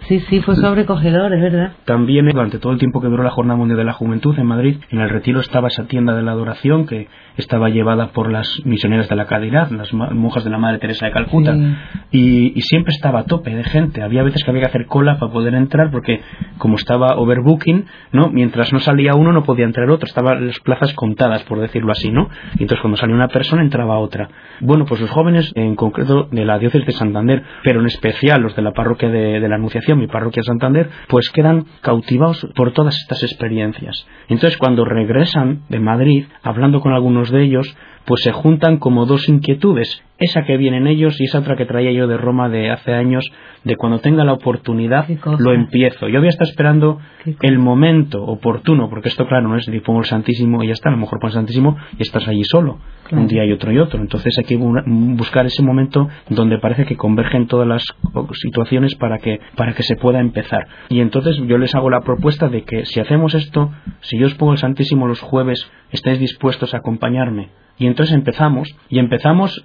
Sí, 0.00 0.20
sí, 0.28 0.40
fue 0.40 0.54
sobrecogedor, 0.54 1.32
es 1.34 1.42
verdad. 1.42 1.72
También 1.84 2.26
durante 2.26 2.58
todo 2.58 2.72
el 2.72 2.78
tiempo 2.78 3.00
que 3.00 3.08
duró 3.08 3.22
la 3.22 3.30
Jornada 3.30 3.56
Mundial 3.56 3.78
de 3.78 3.84
la 3.84 3.92
Juventud 3.92 4.38
en 4.38 4.46
Madrid, 4.46 4.76
en 4.90 5.00
el 5.00 5.10
retiro 5.10 5.40
estaba 5.40 5.68
esa 5.68 5.86
tienda 5.86 6.14
de 6.14 6.22
la 6.22 6.32
adoración 6.32 6.86
que 6.86 7.08
estaba 7.36 7.68
llevada 7.68 8.12
por 8.12 8.30
las 8.30 8.48
misioneras 8.64 9.08
de 9.08 9.16
la 9.16 9.26
caridad, 9.26 9.70
las 9.70 9.92
monjas 9.92 10.44
de 10.44 10.50
la 10.50 10.58
Madre 10.58 10.78
Teresa 10.78 11.06
de 11.06 11.12
Calcuta. 11.12 11.56
Y, 12.10 12.60
siempre 12.64 12.92
estaba 12.94 13.20
a 13.20 13.24
tope 13.24 13.54
de 13.54 13.62
gente. 13.62 14.02
Había 14.02 14.22
veces 14.22 14.42
que 14.42 14.50
había 14.50 14.62
que 14.62 14.68
hacer 14.68 14.86
cola 14.86 15.18
para 15.18 15.30
poder 15.30 15.54
entrar 15.54 15.90
porque 15.90 16.22
como 16.56 16.76
estaba 16.76 17.16
overbooking, 17.18 17.84
¿no? 18.12 18.30
Mientras 18.30 18.72
no 18.72 18.78
salía 18.78 19.14
uno 19.14 19.32
no 19.32 19.42
podía 19.42 19.66
entrar 19.66 19.90
otro. 19.90 20.06
Estaban 20.06 20.46
las 20.46 20.58
plazas 20.60 20.94
contadas, 20.94 21.42
por 21.44 21.60
decirlo 21.60 21.92
así, 21.92 22.10
¿no? 22.10 22.30
Y 22.58 22.62
entonces 22.62 22.80
cuando 22.80 22.96
salía 22.96 23.14
una 23.14 23.28
persona 23.28 23.62
entraba 23.62 23.98
otra. 23.98 24.23
Bueno, 24.60 24.84
pues 24.84 25.00
los 25.00 25.10
jóvenes 25.10 25.52
en 25.54 25.76
concreto 25.76 26.28
de 26.30 26.44
la 26.44 26.58
diócesis 26.58 26.86
de 26.86 26.92
Santander, 26.92 27.42
pero 27.62 27.80
en 27.80 27.86
especial 27.86 28.40
los 28.40 28.54
de 28.54 28.62
la 28.62 28.72
parroquia 28.72 29.08
de, 29.08 29.40
la 29.40 29.56
Anunciación, 29.56 29.98
mi 29.98 30.06
parroquia 30.06 30.40
de 30.40 30.46
Santander, 30.46 30.90
pues 31.08 31.30
quedan 31.30 31.66
cautivados 31.80 32.46
por 32.54 32.72
todas 32.72 32.96
estas 32.96 33.22
experiencias. 33.22 34.06
Entonces, 34.28 34.56
cuando 34.58 34.84
regresan 34.84 35.62
de 35.68 35.80
Madrid, 35.80 36.26
hablando 36.42 36.80
con 36.80 36.92
algunos 36.92 37.30
de 37.30 37.42
ellos, 37.42 37.76
pues 38.06 38.22
se 38.22 38.32
juntan 38.32 38.78
como 38.78 39.06
dos 39.06 39.28
inquietudes, 39.28 40.02
esa 40.18 40.44
que 40.44 40.56
vienen 40.56 40.86
ellos 40.86 41.20
y 41.20 41.24
esa 41.24 41.40
otra 41.40 41.56
que 41.56 41.66
traía 41.66 41.90
yo 41.92 42.06
de 42.06 42.16
Roma 42.16 42.48
de 42.48 42.70
hace 42.70 42.92
años, 42.92 43.30
de 43.64 43.76
cuando 43.76 43.98
tenga 43.98 44.24
la 44.24 44.34
oportunidad 44.34 45.06
lo 45.38 45.52
empiezo. 45.52 46.08
Yo 46.08 46.18
había 46.18 46.30
estado 46.30 46.50
esperando 46.50 46.98
el 47.40 47.58
momento 47.58 48.22
oportuno, 48.22 48.88
porque 48.88 49.08
esto 49.08 49.26
claro 49.26 49.48
no 49.48 49.56
es 49.56 49.68
ni 49.68 49.80
pongo 49.80 50.00
el 50.00 50.04
Santísimo 50.06 50.62
y 50.62 50.68
ya 50.68 50.74
está, 50.74 50.90
a 50.90 50.92
lo 50.92 50.98
mejor 50.98 51.18
pongo 51.18 51.28
el 51.28 51.34
Santísimo 51.34 51.76
y 51.98 52.02
estás 52.02 52.28
allí 52.28 52.44
solo, 52.44 52.78
un 53.10 53.26
día 53.26 53.44
y 53.44 53.52
otro 53.52 53.72
y 53.72 53.78
otro. 53.78 54.00
Entonces 54.00 54.36
hay 54.38 54.44
que 54.44 54.56
buscar 54.56 55.46
ese 55.46 55.62
momento 55.62 56.08
donde 56.28 56.58
parece 56.58 56.84
que 56.84 56.96
convergen 56.96 57.46
todas 57.46 57.66
las 57.66 57.84
situaciones 58.34 58.94
para 58.94 59.18
que, 59.18 59.40
para 59.56 59.72
que 59.72 59.82
se 59.82 59.96
pueda 59.96 60.20
empezar. 60.20 60.66
Y 60.90 61.00
entonces 61.00 61.38
yo 61.46 61.58
les 61.58 61.74
hago 61.74 61.90
la 61.90 62.02
propuesta 62.02 62.48
de 62.48 62.62
que 62.62 62.84
si 62.84 63.00
hacemos 63.00 63.34
esto, 63.34 63.72
si 64.00 64.18
yo 64.18 64.26
os 64.26 64.34
pongo 64.34 64.52
el 64.52 64.58
Santísimo 64.58 65.08
los 65.08 65.20
jueves, 65.20 65.66
estáis 65.90 66.20
dispuestos 66.20 66.74
a 66.74 66.78
acompañarme 66.78 67.48
y 67.78 67.86
entonces 67.86 68.14
empezamos, 68.14 68.74
y 68.88 68.98
empezamos 68.98 69.64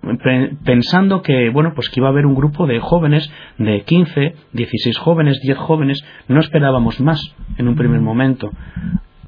pensando 0.66 1.22
que, 1.22 1.50
bueno, 1.50 1.74
pues 1.76 1.90
que 1.90 2.00
iba 2.00 2.08
a 2.08 2.12
haber 2.12 2.26
un 2.26 2.36
grupo 2.36 2.66
de 2.66 2.80
jóvenes, 2.80 3.32
de 3.58 3.82
15, 3.82 4.36
16 4.54 4.98
jóvenes, 4.98 5.40
10 5.42 5.58
jóvenes, 5.58 6.04
no 6.28 6.40
esperábamos 6.40 7.00
más 7.00 7.36
en 7.58 7.68
un 7.68 7.76
primer 7.76 8.02
momento. 8.02 8.52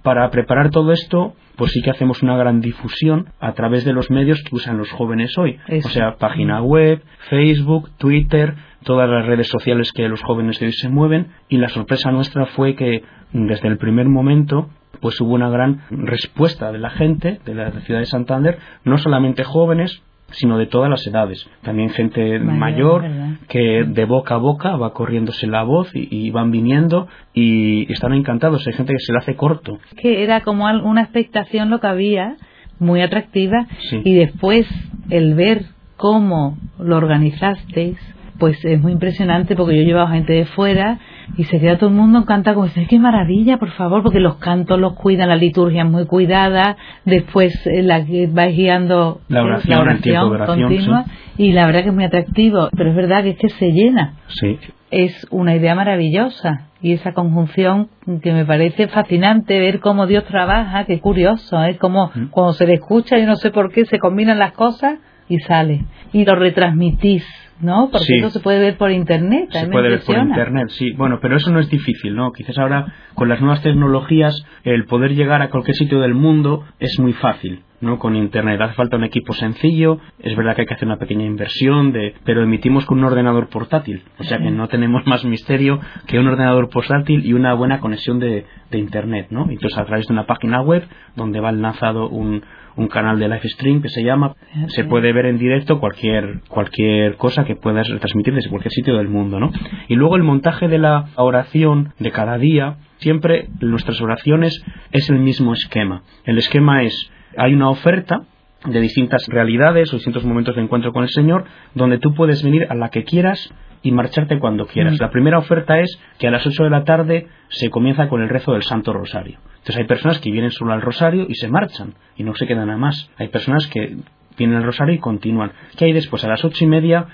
Para 0.01 0.31
preparar 0.31 0.71
todo 0.71 0.93
esto, 0.93 1.35
pues 1.57 1.73
sí 1.73 1.81
que 1.83 1.91
hacemos 1.91 2.23
una 2.23 2.35
gran 2.35 2.59
difusión 2.59 3.27
a 3.39 3.53
través 3.53 3.85
de 3.85 3.93
los 3.93 4.09
medios 4.09 4.41
que 4.41 4.55
usan 4.55 4.79
los 4.79 4.91
jóvenes 4.91 5.37
hoy. 5.37 5.59
O 5.85 5.89
sea, 5.89 6.15
página 6.15 6.63
web, 6.63 7.03
Facebook, 7.29 7.91
Twitter, 7.99 8.55
todas 8.83 9.07
las 9.07 9.27
redes 9.27 9.47
sociales 9.47 9.91
que 9.91 10.09
los 10.09 10.23
jóvenes 10.23 10.59
de 10.59 10.65
hoy 10.65 10.73
se 10.73 10.89
mueven. 10.89 11.27
Y 11.49 11.57
la 11.57 11.69
sorpresa 11.69 12.09
nuestra 12.09 12.47
fue 12.47 12.73
que 12.73 13.03
desde 13.31 13.67
el 13.67 13.77
primer 13.77 14.07
momento 14.07 14.69
pues 14.99 15.19
hubo 15.21 15.33
una 15.33 15.49
gran 15.49 15.81
respuesta 15.89 16.71
de 16.71 16.79
la 16.79 16.89
gente 16.89 17.39
de 17.45 17.55
la 17.55 17.71
ciudad 17.81 17.99
de 17.99 18.05
Santander, 18.05 18.59
no 18.83 18.97
solamente 18.97 19.43
jóvenes, 19.43 20.01
sino 20.31 20.57
de 20.57 20.65
todas 20.65 20.89
las 20.89 21.05
edades. 21.05 21.47
También 21.61 21.89
gente 21.89 22.39
mayor 22.39 23.03
que 23.47 23.83
de 23.85 24.05
boca 24.05 24.35
a 24.35 24.37
boca 24.37 24.75
va 24.75 24.93
corriéndose 24.93 25.47
la 25.47 25.63
voz 25.63 25.89
y, 25.93 26.29
van 26.31 26.51
viniendo 26.51 27.07
y 27.33 27.91
están 27.91 28.13
encantados. 28.13 28.65
Hay 28.67 28.73
gente 28.73 28.93
que 28.93 28.99
se 28.99 29.11
le 29.11 29.19
hace 29.19 29.35
corto. 29.35 29.79
Que 29.97 30.23
era 30.23 30.41
como 30.41 30.65
una 30.65 31.01
expectación 31.01 31.69
lo 31.69 31.79
que 31.79 31.87
había, 31.87 32.37
muy 32.79 33.01
atractiva, 33.01 33.67
y 33.91 34.13
después 34.13 34.67
el 35.09 35.35
ver 35.35 35.65
cómo 35.97 36.57
lo 36.79 36.97
organizasteis, 36.97 37.97
pues 38.41 38.57
es 38.65 38.81
muy 38.81 38.93
impresionante 38.93 39.55
porque 39.55 39.75
yo 39.75 39.83
he 39.83 39.85
llevado 39.85 40.07
gente 40.07 40.33
de 40.33 40.45
fuera 40.45 40.97
y 41.37 41.43
se 41.43 41.59
queda 41.59 41.77
todo 41.77 41.91
el 41.91 41.95
mundo 41.95 42.17
encantado 42.17 42.55
como 42.55 42.65
dice, 42.65 42.87
qué 42.89 42.97
maravilla, 42.97 43.57
por 43.57 43.69
favor, 43.73 44.01
porque 44.01 44.19
los 44.19 44.37
cantos 44.37 44.79
los 44.79 44.95
cuidan, 44.95 45.29
la 45.29 45.35
liturgia 45.35 45.83
es 45.83 45.87
muy 45.87 46.07
cuidada, 46.07 46.75
después 47.05 47.53
eh, 47.67 47.83
la 47.83 47.99
va 47.99 48.47
guiando 48.47 49.21
la 49.27 49.43
oración, 49.43 50.43
continua 50.47 51.05
y 51.37 51.51
la 51.51 51.67
verdad 51.67 51.83
que 51.83 51.89
es 51.89 51.93
muy 51.93 52.03
atractivo, 52.03 52.69
pero 52.75 52.89
es 52.89 52.95
verdad 52.95 53.21
que 53.21 53.29
es 53.29 53.37
que 53.37 53.49
se 53.49 53.71
llena. 53.73 54.15
Sí. 54.25 54.57
Es 54.89 55.27
una 55.29 55.55
idea 55.55 55.75
maravillosa 55.75 56.69
y 56.81 56.93
esa 56.93 57.13
conjunción 57.13 57.89
que 58.23 58.33
me 58.33 58.43
parece 58.43 58.87
fascinante 58.87 59.59
ver 59.59 59.81
cómo 59.81 60.07
Dios 60.07 60.25
trabaja, 60.25 60.85
qué 60.85 60.99
curioso, 60.99 61.63
es 61.63 61.75
¿eh? 61.75 61.77
como 61.77 62.07
mm. 62.07 62.29
cuando 62.31 62.53
se 62.53 62.65
le 62.65 62.73
escucha 62.73 63.19
y 63.19 63.25
no 63.27 63.35
sé 63.35 63.51
por 63.51 63.71
qué 63.71 63.85
se 63.85 63.99
combinan 63.99 64.39
las 64.39 64.53
cosas 64.53 64.97
y 65.29 65.37
sale 65.41 65.85
y 66.11 66.25
lo 66.25 66.33
retransmitís 66.33 67.23
¿no? 67.61 67.89
Porque 67.91 68.17
eso 68.17 68.29
se 68.29 68.39
puede 68.39 68.59
ver 68.59 68.77
por 68.77 68.91
internet. 68.91 69.49
Se 69.51 69.67
puede 69.67 69.89
ver 69.89 70.03
por 70.03 70.17
internet, 70.17 70.69
sí. 70.69 70.91
Bueno, 70.91 71.19
pero 71.21 71.37
eso 71.37 71.51
no 71.51 71.59
es 71.59 71.69
difícil, 71.69 72.15
¿no? 72.15 72.31
Quizás 72.31 72.57
ahora 72.57 72.93
con 73.13 73.29
las 73.29 73.39
nuevas 73.41 73.61
tecnologías 73.61 74.45
el 74.63 74.85
poder 74.85 75.13
llegar 75.13 75.41
a 75.41 75.49
cualquier 75.49 75.75
sitio 75.75 75.99
del 75.99 76.13
mundo 76.13 76.65
es 76.79 76.99
muy 76.99 77.13
fácil. 77.13 77.63
¿no? 77.81 77.97
con 77.97 78.15
internet 78.15 78.61
hace 78.61 78.75
falta 78.75 78.95
un 78.95 79.03
equipo 79.03 79.33
sencillo 79.33 79.99
es 80.19 80.35
verdad 80.35 80.53
que 80.55 80.61
hay 80.61 80.67
que 80.67 80.75
hacer 80.75 80.87
una 80.87 80.99
pequeña 80.99 81.25
inversión 81.25 81.91
de 81.91 82.13
pero 82.23 82.43
emitimos 82.43 82.85
con 82.85 82.99
un 82.99 83.05
ordenador 83.05 83.49
portátil 83.49 84.03
o 84.19 84.23
sea 84.23 84.37
que 84.37 84.51
no 84.51 84.67
tenemos 84.67 85.07
más 85.07 85.25
misterio 85.25 85.79
que 86.05 86.19
un 86.19 86.27
ordenador 86.27 86.69
portátil 86.69 87.25
y 87.25 87.33
una 87.33 87.55
buena 87.55 87.79
conexión 87.79 88.19
de, 88.19 88.45
de 88.69 88.77
internet 88.77 89.29
¿no? 89.31 89.49
entonces 89.49 89.79
a 89.79 89.85
través 89.85 90.05
de 90.05 90.13
una 90.13 90.27
página 90.27 90.61
web 90.61 90.87
donde 91.15 91.39
va 91.39 91.49
enlazado 91.49 92.07
un, 92.07 92.43
un 92.75 92.87
canal 92.87 93.19
de 93.19 93.27
live 93.27 93.49
stream 93.49 93.81
que 93.81 93.89
se 93.89 94.03
llama. 94.03 94.35
Se 94.67 94.83
puede 94.83 95.13
ver 95.13 95.25
en 95.25 95.37
directo 95.37 95.79
cualquier 95.79 96.41
cualquier 96.47 97.15
cosa 97.17 97.45
que 97.45 97.55
puedas 97.55 97.87
retransmitir 97.87 98.33
desde 98.33 98.49
cualquier 98.49 98.71
sitio 98.71 98.97
del 98.97 99.07
mundo 99.07 99.39
no 99.39 99.51
y 99.87 99.95
luego 99.95 100.15
el 100.15 100.23
montaje 100.23 100.67
de 100.67 100.77
la 100.77 101.05
oración 101.15 101.93
de 101.99 102.11
cada 102.11 102.37
día 102.37 102.77
siempre 102.97 103.47
nuestras 103.59 104.01
oraciones 104.01 104.63
es 104.91 105.09
el 105.09 105.19
mismo 105.19 105.53
esquema. 105.53 106.03
El 106.25 106.37
esquema 106.37 106.83
es 106.83 107.11
hay 107.37 107.53
una 107.53 107.69
oferta 107.69 108.23
de 108.65 108.79
distintas 108.79 109.25
realidades 109.27 109.91
o 109.91 109.95
distintos 109.95 110.23
momentos 110.23 110.55
de 110.55 110.61
encuentro 110.61 110.93
con 110.93 111.03
el 111.03 111.09
Señor 111.09 111.45
donde 111.73 111.97
tú 111.97 112.13
puedes 112.13 112.43
venir 112.43 112.67
a 112.69 112.75
la 112.75 112.89
que 112.89 113.03
quieras 113.03 113.51
y 113.83 113.91
marcharte 113.91 114.39
cuando 114.39 114.65
quieras. 114.65 114.93
Mm. 114.93 115.01
La 115.01 115.11
primera 115.11 115.37
oferta 115.37 115.79
es 115.79 115.99
que 116.19 116.27
a 116.27 116.31
las 116.31 116.45
8 116.45 116.63
de 116.63 116.69
la 116.69 116.83
tarde 116.83 117.27
se 117.49 117.69
comienza 117.69 118.07
con 118.07 118.21
el 118.21 118.29
rezo 118.29 118.53
del 118.53 118.63
Santo 118.63 118.93
Rosario. 118.93 119.39
Entonces 119.61 119.77
hay 119.77 119.85
personas 119.85 120.19
que 120.19 120.31
vienen 120.31 120.51
solo 120.51 120.73
al 120.73 120.81
Rosario 120.81 121.25
y 121.27 121.35
se 121.35 121.47
marchan 121.47 121.93
y 122.15 122.23
no 122.23 122.35
se 122.35 122.47
quedan 122.47 122.69
a 122.69 122.77
más. 122.77 123.09
Hay 123.17 123.27
personas 123.27 123.67
que 123.67 123.97
vienen 124.37 124.57
al 124.57 124.63
Rosario 124.63 124.95
y 124.95 124.99
continúan. 124.99 125.51
¿Qué 125.77 125.85
hay 125.85 125.93
después? 125.93 126.23
A 126.23 126.27
las 126.27 126.43
ocho 126.43 126.63
y 126.63 126.67
media 126.67 127.05